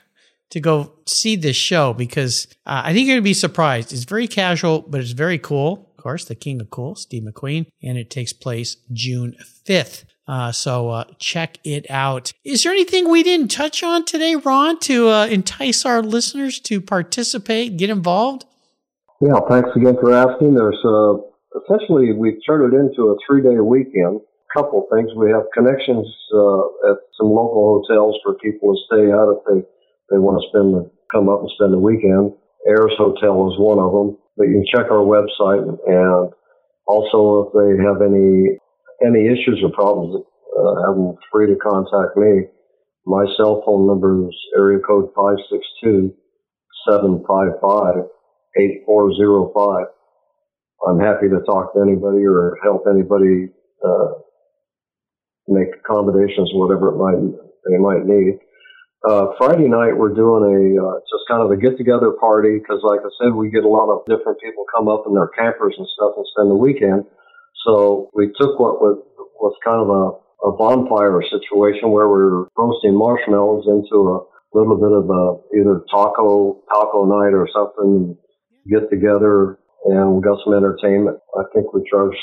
to 0.51 0.61
go 0.61 0.93
see 1.07 1.37
this 1.37 1.57
show 1.57 1.93
because 1.93 2.47
uh, 2.67 2.83
I 2.85 2.93
think 2.93 3.07
you're 3.07 3.15
going 3.15 3.23
to 3.23 3.31
be 3.31 3.35
surprised. 3.35 3.93
It's 3.93 4.05
very 4.05 4.29
casual, 4.29 4.83
but 4.83 5.01
it's 5.01 5.13
very 5.13 5.39
cool. 5.39 5.93
Of 5.97 6.03
course, 6.03 6.25
the 6.25 6.35
king 6.35 6.61
of 6.61 6.71
cool, 6.71 6.95
Steve 6.95 7.25
McQueen, 7.25 7.67
and 7.83 7.99
it 7.99 8.11
takes 8.11 8.33
place 8.33 8.77
June 8.93 9.37
5th. 9.67 10.05
Uh, 10.29 10.53
so 10.53 10.91
uh, 10.91 11.05
check 11.19 11.59
it 11.65 11.91
out. 11.91 12.33
Is 12.45 12.63
there 12.63 12.73
anything 12.73 13.09
we 13.09 13.23
didn't 13.23 13.51
touch 13.51 13.83
on 13.83 14.05
today, 14.05 14.37
Ron, 14.37 14.79
to 14.81 15.09
uh, 15.09 15.27
entice 15.27 15.87
our 15.87 16.03
listeners 16.03 16.61
to 16.61 16.81
participate, 16.81 17.79
get 17.79 17.89
involved? 17.89 18.45
Yeah, 19.21 19.41
thanks 19.49 19.71
again 19.75 19.97
for 20.01 20.15
asking. 20.15 20.55
There's 20.55 20.79
uh, 20.85 21.19
essentially 21.59 22.13
we've 22.13 22.39
turned 22.47 22.73
it 22.73 22.77
into 22.77 23.09
a 23.09 23.17
three-day 23.27 23.59
weekend. 23.59 24.21
Couple 24.55 24.87
things. 24.95 25.11
We 25.17 25.31
have 25.31 25.45
connections 25.53 26.07
uh, 26.33 26.93
at 26.93 26.99
some 27.19 27.29
local 27.29 27.83
hotels 27.83 28.17
for 28.23 28.35
people 28.35 28.75
to 28.75 28.81
stay 28.87 29.13
out 29.13 29.33
if 29.33 29.45
they 29.45 29.69
they 30.11 30.19
want 30.19 30.41
to 30.41 30.49
spend 30.49 30.75
the, 30.75 30.91
come 31.13 31.29
up 31.29 31.41
and 31.41 31.51
spend 31.57 31.73
the 31.73 31.79
weekend. 31.79 32.33
Ayres 32.69 32.97
Hotel 32.99 33.51
is 33.53 33.59
one 33.59 33.79
of 33.79 33.93
them. 33.93 34.19
But 34.37 34.49
you 34.49 34.63
can 34.63 34.67
check 34.71 34.91
our 34.91 35.03
website 35.05 35.67
and 35.87 36.33
also 36.87 37.47
if 37.47 37.49
they 37.55 37.83
have 37.85 38.03
any 38.03 38.59
any 39.05 39.27
issues 39.27 39.61
or 39.63 39.71
problems, 39.71 40.25
uh, 40.59 40.75
have 40.87 40.97
them 40.97 41.17
free 41.31 41.47
to 41.47 41.57
contact 41.57 42.17
me. 42.17 42.47
My 43.07 43.25
cell 43.37 43.63
phone 43.67 43.87
number 43.87 44.29
is 44.29 44.35
area 44.57 44.81
code 44.81 45.11
five 45.17 45.37
six 45.51 45.65
two 45.83 46.15
seven 46.89 47.25
five 47.29 47.53
five 47.63 48.05
eight 48.59 48.83
four 48.87 49.15
zero 49.15 49.53
five. 49.55 49.87
I'm 50.89 51.01
happy 51.01 51.29
to 51.29 51.41
talk 51.47 51.75
to 51.75 51.83
anybody 51.83 52.25
or 52.27 52.57
help 52.63 52.85
anybody 52.89 53.49
uh, 53.85 54.13
make 55.49 55.69
accommodations, 55.85 56.51
whatever 56.55 56.89
it 56.91 56.99
might 56.99 57.39
they 57.71 57.79
might 57.79 58.07
need. 58.07 58.39
Uh, 59.07 59.31
Friday 59.39 59.71
night 59.71 59.95
we're 59.95 60.11
doing 60.11 60.43
a 60.43 60.59
uh, 60.75 60.99
just 61.07 61.23
kind 61.31 61.39
of 61.39 61.55
a 61.55 61.57
get 61.57 61.79
together 61.79 62.11
party 62.19 62.59
because, 62.59 62.83
like 62.83 62.99
I 62.99 63.11
said, 63.23 63.31
we 63.35 63.49
get 63.49 63.63
a 63.63 63.71
lot 63.71 63.87
of 63.87 64.03
different 64.11 64.41
people 64.43 64.67
come 64.75 64.89
up 64.89 65.05
in 65.07 65.15
their 65.15 65.31
campers 65.39 65.75
and 65.79 65.87
stuff 65.95 66.19
and 66.19 66.27
spend 66.35 66.51
the 66.51 66.59
weekend. 66.59 67.07
So 67.65 68.11
we 68.15 68.27
took 68.35 68.59
what 68.59 68.83
was 68.83 68.99
was 69.39 69.55
kind 69.63 69.79
of 69.79 69.87
a, 69.87 70.51
a 70.51 70.53
bonfire 70.59 71.23
situation 71.23 71.95
where 71.95 72.11
we 72.11 72.19
are 72.27 72.51
roasting 72.59 72.99
marshmallows 72.99 73.71
into 73.71 74.19
a 74.19 74.19
little 74.51 74.75
bit 74.75 74.91
of 74.91 75.07
a 75.07 75.25
either 75.55 75.87
taco 75.87 76.59
taco 76.67 77.07
night 77.07 77.39
or 77.39 77.47
something. 77.55 78.19
Get 78.67 78.91
together 78.91 79.63
and 79.87 80.19
we 80.19 80.23
got 80.23 80.43
some 80.43 80.55
entertainment. 80.55 81.19
I 81.39 81.47
think 81.55 81.73
we 81.73 81.87
charged 81.89 82.19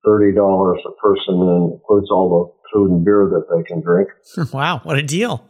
thirty 0.00 0.32
dollars 0.32 0.80
a 0.88 0.96
person 0.96 1.44
and 1.44 1.72
includes 1.74 2.08
all 2.10 2.32
the 2.32 2.70
food 2.72 2.90
and 2.90 3.04
beer 3.04 3.28
that 3.36 3.52
they 3.52 3.62
can 3.64 3.82
drink. 3.82 4.08
wow, 4.52 4.80
what 4.82 4.96
a 4.96 5.02
deal! 5.02 5.46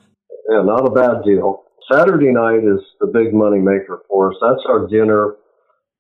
Yeah, 0.49 0.63
not 0.63 0.87
a 0.87 0.91
bad 0.91 1.25
deal. 1.25 1.65
Saturday 1.91 2.33
night 2.33 2.63
is 2.63 2.83
the 3.01 3.07
big 3.07 3.33
money 3.33 3.59
maker 3.59 4.03
for 4.09 4.31
us. 4.31 4.39
That's 4.41 4.65
our 4.69 4.87
dinner. 4.87 5.37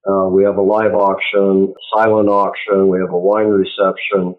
Uh, 0.07 0.29
we 0.31 0.45
have 0.45 0.57
a 0.57 0.63
live 0.63 0.95
auction, 0.95 1.75
silent 1.95 2.29
auction. 2.29 2.89
We 2.89 3.01
have 3.01 3.11
a 3.11 3.19
wine 3.19 3.49
reception. 3.49 4.35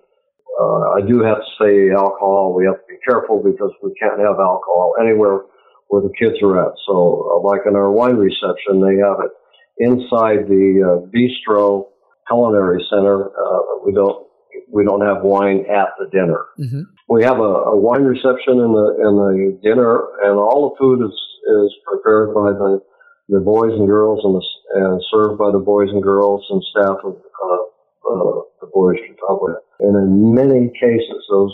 Uh, 0.59 0.97
I 0.97 1.01
do 1.07 1.21
have 1.23 1.39
to 1.39 1.51
say 1.59 1.91
alcohol. 1.91 2.55
We 2.55 2.65
have 2.65 2.75
to 2.75 2.87
be 2.87 2.97
careful 3.07 3.43
because 3.43 3.71
we 3.83 3.93
can't 3.99 4.19
have 4.19 4.39
alcohol 4.39 4.93
anywhere 4.99 5.41
where 5.87 6.01
the 6.01 6.13
kids 6.19 6.41
are 6.41 6.67
at. 6.67 6.73
So, 6.87 7.29
uh, 7.31 7.47
like 7.47 7.61
in 7.67 7.75
our 7.75 7.91
wine 7.91 8.15
reception, 8.15 8.81
they 8.81 8.97
have 9.03 9.19
it 9.23 9.31
inside 9.77 10.47
the 10.47 10.83
uh, 10.83 11.07
bistro 11.11 11.87
culinary 12.27 12.83
center. 12.89 13.27
Uh, 13.27 13.85
we 13.85 13.93
don't 13.93 14.27
we 14.71 14.83
don't 14.83 15.01
have 15.01 15.23
wine 15.23 15.65
at 15.69 15.89
the 15.99 16.07
dinner. 16.11 16.45
Mm-hmm. 16.59 16.81
We 17.07 17.23
have 17.23 17.39
a, 17.39 17.71
a, 17.71 17.77
wine 17.77 18.03
reception 18.03 18.59
and 18.59 18.75
the 18.75 18.87
and 18.99 19.15
the 19.15 19.59
dinner, 19.63 20.03
and 20.23 20.35
all 20.35 20.69
the 20.69 20.75
food 20.77 21.05
is 21.05 21.15
is 21.15 21.71
prepared 21.87 22.33
by 22.35 22.51
the 22.51 22.81
the 23.29 23.39
boys 23.39 23.71
and 23.71 23.87
girls 23.87 24.23
and, 24.23 24.35
the, 24.35 24.43
and 24.79 25.03
served 25.11 25.37
by 25.37 25.51
the 25.51 25.59
boys 25.59 25.89
and 25.91 26.01
girls 26.01 26.45
and 26.49 26.63
staff 26.71 26.97
of 27.03 27.15
uh, 27.15 27.63
uh, 28.07 28.41
the 28.61 28.67
Boys 28.73 28.97
Republic. 29.09 29.55
And 29.79 29.95
in 29.95 30.33
many 30.33 30.71
cases, 30.79 31.27
those 31.29 31.53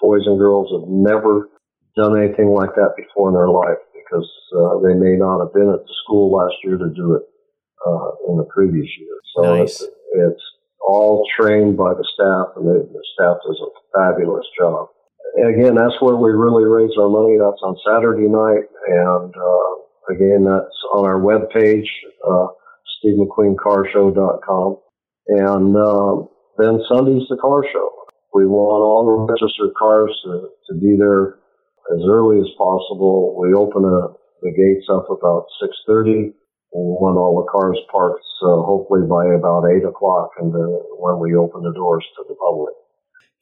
boys 0.00 0.22
and 0.26 0.38
girls 0.38 0.70
have 0.74 0.88
never 0.88 1.48
done 1.96 2.18
anything 2.18 2.50
like 2.50 2.74
that 2.74 2.94
before 2.96 3.28
in 3.28 3.34
their 3.34 3.48
life 3.48 3.78
because 3.94 4.28
uh, 4.56 4.80
they 4.82 4.94
may 4.94 5.16
not 5.16 5.38
have 5.38 5.54
been 5.54 5.70
at 5.70 5.86
the 5.86 5.94
school 6.04 6.32
last 6.32 6.54
year 6.64 6.76
to 6.76 6.90
do 6.90 7.14
it 7.14 7.22
uh, 7.86 8.10
in 8.28 8.36
the 8.36 8.48
previous 8.50 8.88
year. 8.98 9.16
So 9.36 9.42
nice. 9.42 9.80
it's, 9.80 9.82
it's 10.14 10.44
all 10.82 11.24
trained 11.38 11.76
by 11.76 11.94
the 11.94 12.06
staff, 12.14 12.56
and 12.56 12.66
the, 12.66 12.88
the 12.92 13.04
staff 13.14 13.36
does 13.46 13.60
a 13.62 13.70
fabulous 13.96 14.46
job. 14.58 14.88
And 15.36 15.54
again, 15.54 15.74
that's 15.74 16.00
where 16.00 16.16
we 16.16 16.30
really 16.30 16.64
raise 16.64 16.92
our 16.98 17.08
money. 17.08 17.38
That's 17.38 17.62
on 17.62 17.76
Saturday 17.86 18.28
night, 18.28 18.68
and 18.88 19.32
uh, 19.32 20.12
again, 20.12 20.44
that's 20.44 20.78
on 20.92 21.06
our 21.06 21.20
webpage, 21.20 21.88
uh, 22.26 22.48
SteveMcQueenCarShow.com. 23.00 24.78
And 25.28 25.76
uh, 25.76 26.26
then 26.58 26.82
Sunday's 26.88 27.28
the 27.30 27.38
car 27.40 27.64
show. 27.72 27.90
We 28.34 28.46
want 28.46 28.82
all 28.82 29.06
the 29.06 29.32
registered 29.32 29.74
cars 29.78 30.10
to, 30.24 30.48
to 30.68 30.80
be 30.80 30.96
there 30.98 31.38
as 31.94 32.00
early 32.08 32.40
as 32.40 32.48
possible. 32.58 33.36
We 33.38 33.54
open 33.54 33.84
a, 33.84 34.12
the 34.42 34.50
gates 34.50 34.88
up 34.90 35.06
about 35.10 35.46
6.30 35.88 36.32
want 36.72 37.18
all 37.18 37.44
the 37.44 37.50
cars 37.50 37.78
parked, 37.90 38.24
uh, 38.42 38.62
hopefully 38.62 39.06
by 39.06 39.34
about 39.34 39.68
eight 39.68 39.84
o'clock, 39.84 40.30
and 40.38 40.52
when 40.52 41.18
we 41.20 41.36
open 41.36 41.62
the 41.62 41.72
doors 41.72 42.04
to 42.16 42.24
the 42.28 42.34
public. 42.34 42.74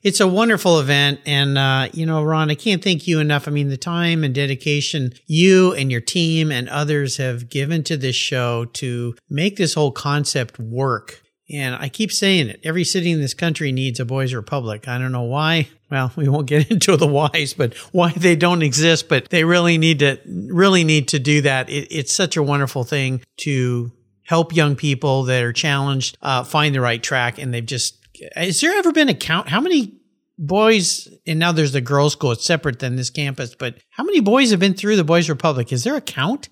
It's 0.02 0.20
a 0.20 0.26
wonderful 0.26 0.80
event. 0.80 1.20
And, 1.26 1.58
uh, 1.58 1.88
you 1.92 2.06
know, 2.06 2.24
Ron, 2.24 2.50
I 2.50 2.54
can't 2.54 2.82
thank 2.82 3.06
you 3.06 3.20
enough. 3.20 3.46
I 3.46 3.50
mean, 3.50 3.68
the 3.68 3.76
time 3.76 4.24
and 4.24 4.34
dedication 4.34 5.12
you 5.26 5.74
and 5.74 5.90
your 5.92 6.00
team 6.00 6.50
and 6.50 6.68
others 6.70 7.18
have 7.18 7.50
given 7.50 7.84
to 7.84 7.98
this 7.98 8.16
show 8.16 8.64
to 8.64 9.14
make 9.28 9.56
this 9.56 9.74
whole 9.74 9.92
concept 9.92 10.58
work 10.58 11.22
and 11.52 11.74
I 11.74 11.88
keep 11.88 12.12
saying 12.12 12.48
it. 12.48 12.60
Every 12.62 12.84
city 12.84 13.10
in 13.10 13.20
this 13.20 13.34
country 13.34 13.72
needs 13.72 13.98
a 13.98 14.04
boys' 14.04 14.34
republic. 14.34 14.86
I 14.86 14.98
don't 14.98 15.12
know 15.12 15.22
why. 15.22 15.68
Well, 15.90 16.12
we 16.16 16.28
won't 16.28 16.46
get 16.46 16.70
into 16.70 16.96
the 16.96 17.06
whys, 17.06 17.54
but 17.54 17.74
why 17.92 18.12
they 18.12 18.36
don't 18.36 18.62
exist. 18.62 19.08
But 19.08 19.30
they 19.30 19.44
really 19.44 19.78
need 19.78 19.98
to 20.00 20.18
really 20.26 20.84
need 20.84 21.08
to 21.08 21.18
do 21.18 21.42
that. 21.42 21.68
It, 21.68 21.88
it's 21.90 22.12
such 22.12 22.36
a 22.36 22.42
wonderful 22.42 22.84
thing 22.84 23.22
to 23.38 23.90
help 24.24 24.54
young 24.54 24.76
people 24.76 25.24
that 25.24 25.42
are 25.42 25.52
challenged 25.52 26.16
uh, 26.22 26.44
find 26.44 26.74
the 26.74 26.80
right 26.80 27.02
track. 27.02 27.38
And 27.38 27.52
they've 27.52 27.64
just. 27.64 27.96
Has 28.34 28.60
there 28.60 28.76
ever 28.76 28.92
been 28.92 29.08
a 29.08 29.14
count? 29.14 29.48
How 29.48 29.60
many 29.60 29.98
boys? 30.38 31.08
And 31.26 31.38
now 31.38 31.52
there's 31.52 31.72
the 31.72 31.80
girls' 31.80 32.12
school. 32.12 32.32
It's 32.32 32.44
separate 32.44 32.78
than 32.78 32.96
this 32.96 33.10
campus. 33.10 33.54
But 33.54 33.76
how 33.90 34.04
many 34.04 34.20
boys 34.20 34.50
have 34.50 34.60
been 34.60 34.74
through 34.74 34.96
the 34.96 35.04
Boys' 35.04 35.30
Republic? 35.30 35.72
Is 35.72 35.84
there 35.84 35.96
a 35.96 36.00
count? 36.00 36.48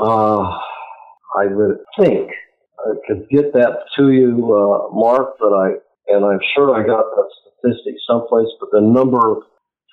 Uh, 0.00 0.42
I 1.36 1.46
would 1.46 1.78
think 1.98 2.30
I 2.86 2.92
could 3.06 3.28
get 3.30 3.52
that 3.54 3.78
to 3.96 4.10
you, 4.10 4.32
uh, 4.52 4.94
Mark, 4.94 5.36
but 5.38 5.52
I 5.52 5.68
and 6.08 6.24
I'm 6.24 6.40
sure 6.54 6.74
I 6.74 6.86
got 6.86 7.04
that 7.04 7.28
statistic 7.40 7.94
someplace, 8.08 8.48
but 8.60 8.68
the 8.72 8.80
number 8.80 9.36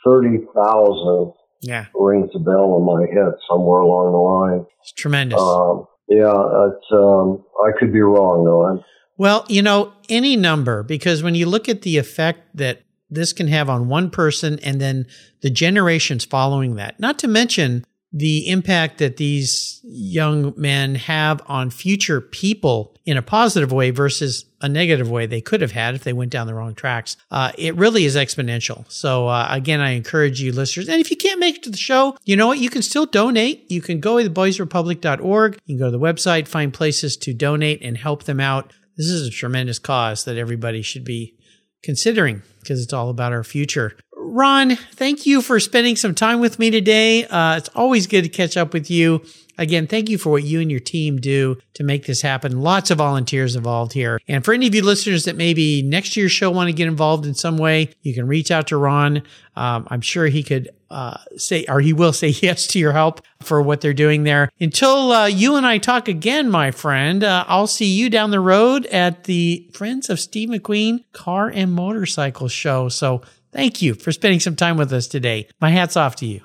thirty 0.05 0.39
thousand 0.55 1.33
Yeah, 1.61 1.85
rings 1.95 2.29
a 2.35 2.39
bell 2.39 2.77
in 2.77 2.85
my 2.85 3.01
head 3.13 3.33
somewhere 3.49 3.79
along 3.79 4.11
the 4.11 4.17
line. 4.17 4.65
it's 4.81 4.91
tremendous. 4.93 5.39
Um, 5.39 5.85
yeah, 6.09 6.67
it's, 6.67 6.85
um, 6.91 7.43
I 7.65 7.71
could 7.79 7.93
be 7.93 8.01
wrong 8.01 8.43
though. 8.43 8.65
I'm, 8.65 8.83
Well, 9.17 9.45
you 9.47 9.61
know, 9.61 9.93
any 10.09 10.35
number, 10.35 10.83
because 10.83 11.23
when 11.23 11.35
you 11.35 11.45
look 11.45 11.69
at 11.69 11.83
the 11.83 11.97
effect 11.97 12.39
that 12.57 12.81
this 13.09 13.31
can 13.31 13.47
have 13.47 13.69
on 13.69 13.87
one 13.87 14.09
person 14.09 14.59
and 14.63 14.81
then 14.81 15.05
the 15.41 15.49
generations 15.49 16.25
following 16.25 16.75
that, 16.75 16.99
not 16.99 17.17
to 17.19 17.27
mention 17.27 17.85
the 18.13 18.49
impact 18.49 18.97
that 18.97 19.17
these 19.17 19.79
young 19.83 20.53
men 20.57 20.95
have 20.95 21.41
on 21.47 21.69
future 21.69 22.19
people 22.19 22.93
in 23.05 23.15
a 23.15 23.21
positive 23.21 23.71
way 23.71 23.89
versus 23.89 24.45
a 24.59 24.67
negative 24.67 25.09
way 25.09 25.25
they 25.25 25.39
could 25.39 25.61
have 25.61 25.71
had 25.71 25.95
if 25.95 26.03
they 26.03 26.11
went 26.11 26.31
down 26.31 26.45
the 26.45 26.53
wrong 26.53 26.75
tracks. 26.75 27.15
Uh, 27.31 27.51
it 27.57 27.75
really 27.75 28.03
is 28.03 28.15
exponential. 28.15 28.89
So, 28.91 29.27
uh, 29.27 29.47
again, 29.49 29.79
I 29.79 29.91
encourage 29.91 30.41
you 30.41 30.51
listeners. 30.51 30.89
And 30.89 30.99
if 30.99 31.09
you 31.09 31.17
can't 31.17 31.39
make 31.39 31.57
it 31.57 31.63
to 31.63 31.69
the 31.69 31.77
show, 31.77 32.17
you 32.25 32.35
know 32.35 32.47
what? 32.47 32.59
You 32.59 32.69
can 32.69 32.81
still 32.81 33.05
donate. 33.05 33.71
You 33.71 33.81
can 33.81 34.01
go 34.01 34.21
to 34.21 34.29
theboysrepublic.org. 34.29 35.59
You 35.65 35.77
can 35.77 35.79
go 35.79 35.89
to 35.89 35.97
the 35.97 36.03
website, 36.03 36.47
find 36.47 36.73
places 36.73 37.15
to 37.17 37.33
donate 37.33 37.81
and 37.81 37.97
help 37.97 38.23
them 38.23 38.41
out. 38.41 38.73
This 38.97 39.07
is 39.07 39.25
a 39.25 39.31
tremendous 39.31 39.79
cause 39.79 40.25
that 40.25 40.37
everybody 40.37 40.81
should 40.81 41.05
be 41.05 41.37
considering 41.81 42.43
because 42.59 42.83
it's 42.83 42.93
all 42.93 43.09
about 43.09 43.31
our 43.31 43.43
future. 43.43 43.97
Ron, 44.23 44.75
thank 44.75 45.25
you 45.25 45.41
for 45.41 45.59
spending 45.59 45.95
some 45.95 46.13
time 46.13 46.39
with 46.39 46.59
me 46.59 46.69
today. 46.69 47.25
Uh, 47.25 47.57
it's 47.57 47.69
always 47.69 48.05
good 48.05 48.21
to 48.21 48.29
catch 48.29 48.55
up 48.55 48.71
with 48.71 48.89
you. 48.89 49.23
Again, 49.57 49.87
thank 49.87 50.09
you 50.09 50.17
for 50.17 50.29
what 50.29 50.43
you 50.43 50.61
and 50.61 50.71
your 50.71 50.79
team 50.79 51.17
do 51.17 51.57
to 51.73 51.83
make 51.83 52.05
this 52.05 52.21
happen. 52.21 52.61
Lots 52.61 52.91
of 52.91 52.99
volunteers 52.99 53.55
involved 53.55 53.93
here. 53.93 54.19
And 54.27 54.45
for 54.45 54.53
any 54.53 54.67
of 54.67 54.75
you 54.75 54.83
listeners 54.83 55.25
that 55.25 55.35
maybe 55.35 55.81
next 55.81 56.15
year's 56.15 56.31
show 56.31 56.49
want 56.49 56.67
to 56.67 56.73
get 56.73 56.87
involved 56.87 57.25
in 57.25 57.33
some 57.33 57.57
way, 57.57 57.89
you 58.01 58.13
can 58.13 58.27
reach 58.27 58.51
out 58.51 58.67
to 58.67 58.77
Ron. 58.77 59.23
Um, 59.55 59.87
I'm 59.89 60.01
sure 60.01 60.27
he 60.27 60.43
could 60.43 60.69
uh, 60.89 61.17
say, 61.35 61.65
or 61.67 61.79
he 61.81 61.93
will 61.93 62.13
say 62.13 62.27
yes 62.41 62.67
to 62.67 62.79
your 62.79 62.93
help 62.93 63.21
for 63.41 63.61
what 63.61 63.81
they're 63.81 63.93
doing 63.93 64.23
there. 64.23 64.49
Until 64.59 65.11
uh, 65.11 65.25
you 65.25 65.55
and 65.55 65.65
I 65.65 65.77
talk 65.77 66.07
again, 66.07 66.49
my 66.49 66.71
friend, 66.71 67.23
uh, 67.23 67.45
I'll 67.47 67.67
see 67.67 67.85
you 67.85 68.09
down 68.09 68.31
the 68.31 68.39
road 68.39 68.85
at 68.87 69.25
the 69.25 69.67
Friends 69.73 70.09
of 70.09 70.19
Steve 70.19 70.49
McQueen 70.49 71.03
Car 71.11 71.49
and 71.49 71.73
Motorcycle 71.73 72.47
Show. 72.47 72.89
So 72.89 73.21
thank 73.51 73.81
you 73.81 73.93
for 73.93 74.11
spending 74.11 74.39
some 74.39 74.55
time 74.55 74.77
with 74.77 74.91
us 74.93 75.07
today. 75.07 75.47
My 75.59 75.69
hat's 75.69 75.97
off 75.97 76.15
to 76.17 76.25
you. 76.25 76.41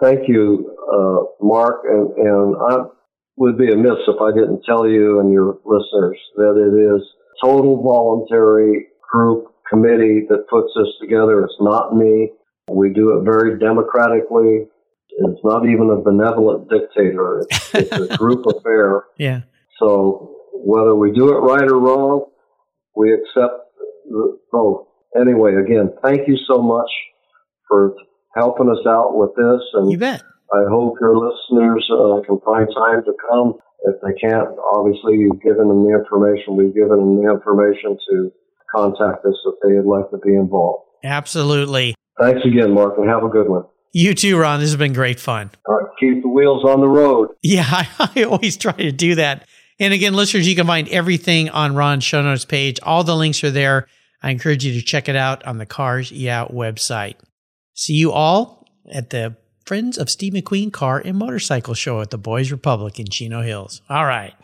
thank 0.00 0.28
you, 0.28 0.74
uh, 0.92 1.44
Mark, 1.44 1.82
and, 1.88 2.10
and 2.16 2.56
I 2.70 2.76
would 3.36 3.56
be 3.58 3.70
amiss 3.72 3.98
if 4.06 4.20
I 4.20 4.30
didn't 4.32 4.62
tell 4.64 4.86
you 4.88 5.20
and 5.20 5.32
your 5.32 5.58
listeners 5.64 6.18
that 6.36 6.56
it 6.56 6.96
is 6.96 7.02
total 7.42 7.82
voluntary 7.82 8.86
group 9.12 9.46
committee 9.70 10.26
that 10.28 10.48
puts 10.48 10.68
this 10.76 10.88
together. 11.00 11.44
It's 11.44 11.54
not 11.60 11.94
me. 11.94 12.30
We 12.70 12.92
do 12.92 13.16
it 13.18 13.24
very 13.24 13.58
democratically. 13.58 14.66
It's 15.10 15.40
not 15.44 15.66
even 15.66 15.90
a 15.90 15.96
benevolent 16.00 16.68
dictator. 16.68 17.40
It's, 17.50 17.74
it's 17.74 17.92
a 18.12 18.16
group 18.16 18.44
affair. 18.46 19.04
Yeah. 19.18 19.42
So 19.78 20.34
whether 20.52 20.94
we 20.96 21.12
do 21.12 21.28
it 21.30 21.38
right 21.40 21.62
or 21.62 21.78
wrong, 21.78 22.24
we 22.96 23.12
accept 23.14 23.70
the- 24.08 24.38
both. 24.50 24.87
Anyway, 25.18 25.54
again, 25.56 25.92
thank 26.02 26.28
you 26.28 26.36
so 26.46 26.62
much 26.62 26.90
for 27.68 27.94
helping 28.34 28.68
us 28.68 28.84
out 28.86 29.16
with 29.16 29.30
this, 29.36 29.62
and 29.74 29.90
You 29.90 29.98
bet. 29.98 30.22
I 30.52 30.64
hope 30.70 30.96
your 31.00 31.16
listeners 31.16 31.86
uh, 31.92 32.20
can 32.26 32.40
find 32.40 32.66
time 32.74 33.04
to 33.04 33.12
come. 33.28 33.54
If 33.84 33.96
they 34.02 34.14
can't, 34.18 34.48
obviously 34.72 35.18
you've 35.18 35.42
given 35.42 35.68
them 35.68 35.84
the 35.84 35.98
information. 35.98 36.56
We've 36.56 36.74
given 36.74 36.98
them 36.98 37.22
the 37.22 37.30
information 37.30 37.98
to 38.10 38.32
contact 38.74 39.24
us 39.24 39.36
if 39.44 39.54
they'd 39.62 39.86
like 39.86 40.10
to 40.10 40.18
be 40.18 40.34
involved. 40.34 40.84
Absolutely. 41.04 41.94
Thanks 42.18 42.40
again, 42.44 42.72
Mark, 42.72 42.94
and 42.98 43.08
have 43.08 43.22
a 43.22 43.28
good 43.28 43.48
one. 43.48 43.64
You 43.92 44.14
too, 44.14 44.36
Ron. 44.38 44.60
This 44.60 44.70
has 44.70 44.76
been 44.76 44.92
great 44.92 45.20
fun. 45.20 45.50
Right, 45.66 45.86
keep 46.00 46.22
the 46.22 46.28
wheels 46.28 46.64
on 46.64 46.80
the 46.80 46.88
road. 46.88 47.28
Yeah, 47.42 47.64
I, 47.66 48.10
I 48.16 48.22
always 48.24 48.56
try 48.56 48.72
to 48.72 48.92
do 48.92 49.14
that. 49.16 49.46
And 49.78 49.94
again, 49.94 50.14
listeners, 50.14 50.48
you 50.48 50.56
can 50.56 50.66
find 50.66 50.88
everything 50.88 51.50
on 51.50 51.74
Ron's 51.74 52.04
show 52.04 52.20
notes 52.22 52.44
page. 52.44 52.80
All 52.82 53.04
the 53.04 53.14
links 53.14 53.44
are 53.44 53.50
there. 53.50 53.86
I 54.22 54.30
encourage 54.30 54.64
you 54.64 54.72
to 54.74 54.82
check 54.84 55.08
it 55.08 55.16
out 55.16 55.44
on 55.46 55.58
the 55.58 55.66
Cars 55.66 56.10
Yeah 56.10 56.46
website. 56.46 57.16
See 57.74 57.94
you 57.94 58.12
all 58.12 58.66
at 58.90 59.10
the 59.10 59.36
Friends 59.64 59.98
of 59.98 60.08
Steve 60.08 60.32
McQueen 60.32 60.72
Car 60.72 61.02
and 61.04 61.18
Motorcycle 61.18 61.74
Show 61.74 62.00
at 62.00 62.10
the 62.10 62.18
Boys 62.18 62.50
Republic 62.50 62.98
in 62.98 63.06
Chino 63.06 63.42
Hills. 63.42 63.82
All 63.90 64.06
right. 64.06 64.34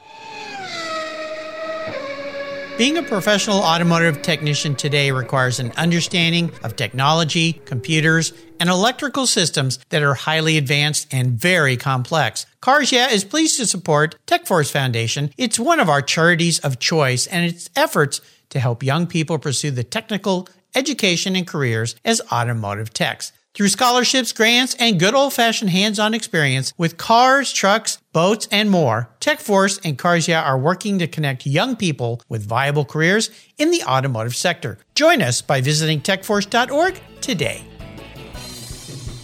Being 2.77 2.99
a 2.99 3.05
professional 3.05 3.59
automotive 3.59 4.21
technician 4.21 4.75
today 4.75 5.13
requires 5.13 5.61
an 5.61 5.71
understanding 5.77 6.51
of 6.65 6.75
technology, 6.75 7.53
computers, 7.53 8.33
and 8.59 8.69
electrical 8.69 9.29
systems 9.29 9.79
that 9.91 10.03
are 10.03 10.15
highly 10.15 10.59
advanced 10.59 11.07
and 11.15 11.39
very 11.39 11.77
complex. 11.77 12.47
Cars 12.61 12.91
Yeah 12.91 13.11
is 13.11 13.25
pleased 13.25 13.59
to 13.59 13.67
support 13.67 14.17
TechForce 14.27 14.73
Foundation. 14.73 15.31
It's 15.37 15.57
one 15.57 15.79
of 15.79 15.89
our 15.89 16.03
charities 16.03 16.59
of 16.61 16.81
choice 16.81 17.29
and 17.29 17.45
its 17.47 17.71
efforts 17.77 18.21
to 18.51 18.61
help 18.61 18.83
young 18.83 19.07
people 19.07 19.39
pursue 19.39 19.71
the 19.71 19.85
technical 19.85 20.49
education 20.75 21.37
and 21.37 21.47
careers 21.47 21.97
as 22.05 22.21
automotive 22.33 22.93
techs. 22.93 23.33
Through 23.55 23.69
scholarships, 23.69 24.33
grants, 24.33 24.75
and 24.81 24.99
good 24.99 25.15
old 25.15 25.33
fashioned 25.33 25.71
hands 25.71 26.01
on 26.01 26.13
experience 26.13 26.73
with 26.77 26.97
cars, 26.97 27.53
trucks, 27.53 27.99
boats, 28.13 28.49
and 28.51 28.69
more, 28.69 29.11
TechForce 29.21 29.81
and 29.85 29.97
Cars 29.97 30.27
Yeah 30.27 30.43
are 30.43 30.59
working 30.59 30.99
to 30.99 31.07
connect 31.07 31.47
young 31.47 31.77
people 31.77 32.21
with 32.29 32.45
viable 32.45 32.85
careers 32.85 33.31
in 33.57 33.71
the 33.71 33.85
automotive 33.85 34.35
sector. 34.35 34.79
Join 34.97 35.23
us 35.23 35.41
by 35.41 35.61
visiting 35.61 36.01
techforce.org 36.01 37.01
today. 37.21 37.65